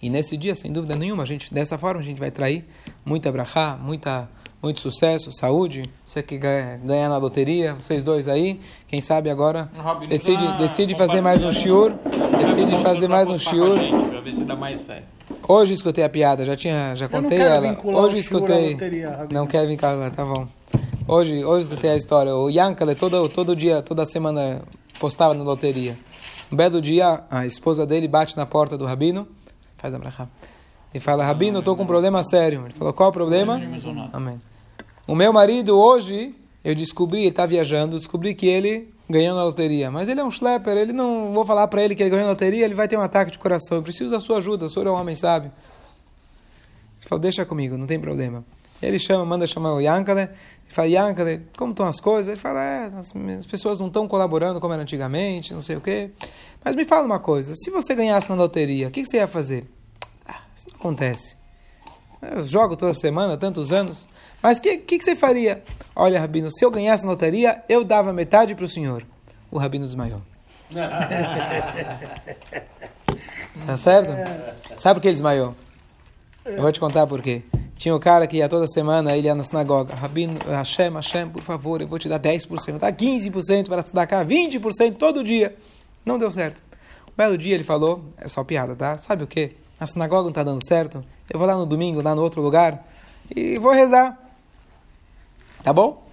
E 0.00 0.10
nesse 0.10 0.36
dia, 0.36 0.54
sem 0.54 0.72
dúvida 0.72 0.94
nenhuma, 0.94 1.22
a 1.22 1.26
gente, 1.26 1.52
dessa 1.52 1.78
forma 1.78 2.00
a 2.00 2.04
gente 2.04 2.18
vai 2.18 2.30
trair 2.30 2.64
muita 3.04 3.32
brachá, 3.32 3.78
muita, 3.80 4.28
muito 4.62 4.80
sucesso, 4.80 5.32
saúde. 5.32 5.82
Você 6.04 6.22
que 6.22 6.36
ganha, 6.36 6.76
ganhar 6.76 7.08
na 7.08 7.16
loteria, 7.16 7.74
vocês 7.74 8.04
dois 8.04 8.28
aí, 8.28 8.60
quem 8.86 9.00
sabe 9.00 9.30
agora 9.30 9.70
decide, 10.08 10.58
decide 10.58 10.94
fazer 10.94 11.22
mais 11.22 11.42
um 11.42 11.50
shiur, 11.50 11.94
decide 12.38 12.82
fazer 12.82 13.08
mais 13.08 13.28
um 13.28 13.38
shiur. 13.38 13.78
Para 14.10 14.20
ver 14.20 14.32
se 14.32 14.44
dá 14.44 14.54
mais 14.54 14.80
fé. 14.82 15.02
Hoje 15.48 15.74
escutei 15.74 16.04
a 16.04 16.08
piada, 16.08 16.44
já 16.44 16.56
tinha, 16.56 16.94
já 16.94 17.08
contei 17.08 17.38
ela. 17.38 17.78
Hoje 17.84 18.18
escutei. 18.18 18.72
Loteria, 18.72 19.26
não 19.32 19.46
quer 19.46 19.66
vincular, 19.66 20.10
tá 20.10 20.24
bom. 20.24 20.46
Hoje, 21.08 21.44
hoje 21.44 21.68
escutei 21.68 21.90
a 21.90 21.96
história. 21.96 22.34
O 22.34 22.50
Yankale 22.50 22.96
todo, 22.96 23.28
todo 23.28 23.54
dia, 23.54 23.80
toda 23.80 24.04
semana 24.04 24.62
postava 24.98 25.34
na 25.34 25.44
loteria. 25.44 25.96
Um 26.50 26.56
belo 26.56 26.82
dia, 26.82 27.22
a 27.30 27.46
esposa 27.46 27.86
dele 27.86 28.08
bate 28.08 28.36
na 28.36 28.44
porta 28.44 28.76
do 28.76 28.84
rabino, 28.84 29.28
faz 29.78 29.94
a 29.94 30.00
brachá, 30.00 30.26
e 30.92 30.98
fala, 30.98 31.24
rabino, 31.24 31.60
estou 31.60 31.76
com 31.76 31.84
um 31.84 31.86
problema 31.86 32.24
sério. 32.24 32.64
Ele 32.64 32.74
falou, 32.74 32.92
qual 32.92 33.10
o 33.10 33.12
problema? 33.12 33.54
Amém. 34.12 34.40
O 35.06 35.14
meu 35.14 35.32
marido, 35.32 35.78
hoje, 35.78 36.34
eu 36.64 36.74
descobri, 36.74 37.20
ele 37.20 37.28
está 37.28 37.46
viajando, 37.46 37.98
descobri 37.98 38.34
que 38.34 38.48
ele 38.48 38.92
ganhou 39.08 39.36
na 39.36 39.44
loteria. 39.44 39.92
Mas 39.92 40.08
ele 40.08 40.18
é 40.18 40.24
um 40.24 40.30
schlepper, 40.30 40.76
ele 40.76 40.92
não 40.92 41.32
vou 41.32 41.46
falar 41.46 41.68
para 41.68 41.84
ele 41.84 41.94
que 41.94 42.02
ele 42.02 42.10
ganhou 42.10 42.24
na 42.24 42.32
loteria, 42.32 42.64
ele 42.64 42.74
vai 42.74 42.88
ter 42.88 42.96
um 42.96 43.02
ataque 43.02 43.30
de 43.30 43.38
coração. 43.38 43.76
Eu 43.76 43.82
preciso 43.84 44.10
da 44.10 44.18
sua 44.18 44.38
ajuda, 44.38 44.66
o 44.66 44.68
senhor 44.68 44.88
é 44.88 44.90
um 44.90 44.94
homem 44.94 45.14
sábio. 45.14 45.52
Ele 46.98 47.08
falou, 47.08 47.22
deixa 47.22 47.44
comigo, 47.44 47.76
não 47.76 47.86
tem 47.86 48.00
problema. 48.00 48.44
Ele 48.82 48.98
chama, 48.98 49.24
manda 49.24 49.46
chamar 49.46 49.72
o 49.72 49.80
Yankale, 49.80 50.28
fala, 50.76 50.88
Yankale, 50.88 51.48
como 51.56 51.72
estão 51.72 51.86
as 51.86 51.98
coisas? 51.98 52.28
Ele 52.28 52.36
fala, 52.36 52.62
é, 52.62 52.92
as, 52.98 53.12
as 53.38 53.46
pessoas 53.46 53.80
não 53.80 53.86
estão 53.86 54.06
colaborando 54.06 54.60
como 54.60 54.74
era 54.74 54.82
antigamente, 54.82 55.54
não 55.54 55.62
sei 55.62 55.76
o 55.76 55.80
quê. 55.80 56.10
Mas 56.62 56.76
me 56.76 56.84
fala 56.84 57.06
uma 57.06 57.18
coisa, 57.18 57.54
se 57.54 57.70
você 57.70 57.94
ganhasse 57.94 58.28
na 58.28 58.34
loteria, 58.34 58.88
o 58.88 58.90
que, 58.90 59.02
que 59.02 59.08
você 59.08 59.16
ia 59.16 59.26
fazer? 59.26 59.66
Ah, 60.26 60.40
isso 60.54 60.66
não 60.68 60.76
acontece. 60.76 61.36
Eu 62.20 62.42
jogo 62.44 62.76
toda 62.76 62.92
semana, 62.92 63.36
tantos 63.36 63.72
anos. 63.72 64.08
Mas 64.42 64.58
o 64.58 64.62
que, 64.62 64.76
que, 64.76 64.98
que, 64.98 65.04
você 65.04 65.16
faria? 65.16 65.62
Olha, 65.94 66.20
Rabino, 66.20 66.50
se 66.50 66.64
eu 66.64 66.70
ganhasse 66.70 67.04
na 67.04 67.10
loteria, 67.10 67.62
eu 67.68 67.82
dava 67.84 68.12
metade 68.12 68.54
para 68.54 68.64
o 68.64 68.68
senhor. 68.68 69.04
O 69.50 69.58
Rabino 69.58 69.86
desmaiou. 69.86 70.20
tá 73.66 73.76
certo? 73.76 74.10
Sabe 74.78 74.94
por 74.96 75.02
que 75.02 75.08
ele 75.08 75.14
desmaiou? 75.14 75.54
Eu 76.46 76.62
vou 76.62 76.70
te 76.70 76.78
contar 76.78 77.06
por 77.08 77.20
quê. 77.20 77.42
Tinha 77.74 77.94
um 77.94 77.98
cara 77.98 78.24
que 78.26 78.36
ia 78.36 78.48
toda 78.48 78.68
semana, 78.68 79.16
ele 79.16 79.26
ia 79.26 79.34
na 79.34 79.42
sinagoga. 79.42 79.94
Rabino, 79.94 80.38
Hashem, 80.48 80.92
Hashem, 80.92 81.28
por 81.28 81.42
favor, 81.42 81.80
eu 81.80 81.88
vou 81.88 81.98
te 81.98 82.08
dar 82.08 82.20
10%, 82.20 82.78
dá 82.78 82.92
15% 82.92 83.66
para 83.66 83.82
te 83.82 83.92
dar 83.92 84.06
cá, 84.06 84.24
20% 84.24 84.96
todo 84.96 85.24
dia. 85.24 85.56
Não 86.04 86.16
deu 86.16 86.30
certo. 86.30 86.62
Um 87.10 87.16
belo 87.16 87.36
dia 87.36 87.54
ele 87.54 87.64
falou, 87.64 88.04
é 88.16 88.28
só 88.28 88.44
piada, 88.44 88.76
tá? 88.76 88.96
Sabe 88.96 89.24
o 89.24 89.26
quê? 89.26 89.56
A 89.80 89.88
sinagoga 89.88 90.22
não 90.22 90.28
está 90.28 90.44
dando 90.44 90.64
certo. 90.64 91.04
Eu 91.28 91.36
vou 91.36 91.48
lá 91.48 91.56
no 91.56 91.66
domingo, 91.66 92.00
lá 92.00 92.14
no 92.14 92.22
outro 92.22 92.40
lugar, 92.40 92.86
e 93.34 93.58
vou 93.58 93.72
rezar. 93.72 94.16
Tá 95.64 95.72
bom? 95.72 96.06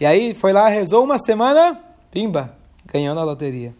E 0.00 0.06
aí 0.06 0.32
foi 0.32 0.54
lá, 0.54 0.66
rezou 0.68 1.04
uma 1.04 1.18
semana, 1.18 1.78
pimba, 2.10 2.56
ganhou 2.86 3.14
na 3.14 3.22
loteria. 3.22 3.74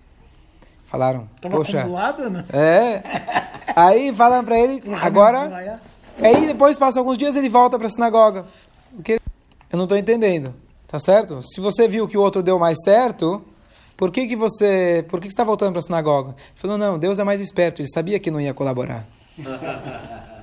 Falaram, 0.89 1.29
Tava 1.41 1.57
poxa. 1.57 1.81
acumulada, 1.81 2.31
né? 2.31 2.45
É. 2.51 3.03
Aí 3.77 4.13
falaram 4.13 4.45
para 4.45 4.59
ele, 4.59 4.83
agora. 5.03 5.81
Aí 6.21 6.47
depois 6.47 6.77
passa 6.79 6.99
alguns 6.99 7.19
dias 7.19 7.37
ele 7.37 7.49
volta 7.49 7.79
para 7.79 7.87
a 7.87 7.91
sinagoga. 7.91 8.47
Porque 8.97 9.21
eu 9.71 9.77
não 9.77 9.85
estou 9.85 9.99
entendendo, 9.99 10.55
tá 10.87 10.99
certo? 10.99 11.43
Se 11.43 11.61
você 11.61 11.87
viu 11.87 12.09
que 12.09 12.17
o 12.17 12.23
outro 12.23 12.43
deu 12.43 12.59
mais 12.59 12.79
certo, 12.83 13.45
por 13.99 14.11
que 14.11 14.27
que 14.27 14.35
você, 14.35 15.05
por 15.11 15.21
que, 15.21 15.27
que 15.27 15.33
você 15.33 15.35
está 15.35 15.45
voltando 15.45 15.73
para 15.73 15.81
a 15.81 15.83
sinagoga? 15.83 16.31
Ele 16.31 16.61
falou 16.61 16.79
não, 16.79 16.99
Deus 16.99 17.19
é 17.19 17.25
mais 17.25 17.41
esperto. 17.41 17.83
Ele 17.83 17.89
sabia 17.93 18.19
que 18.19 18.31
não 18.31 18.41
ia 18.41 18.55
colaborar. 18.55 19.07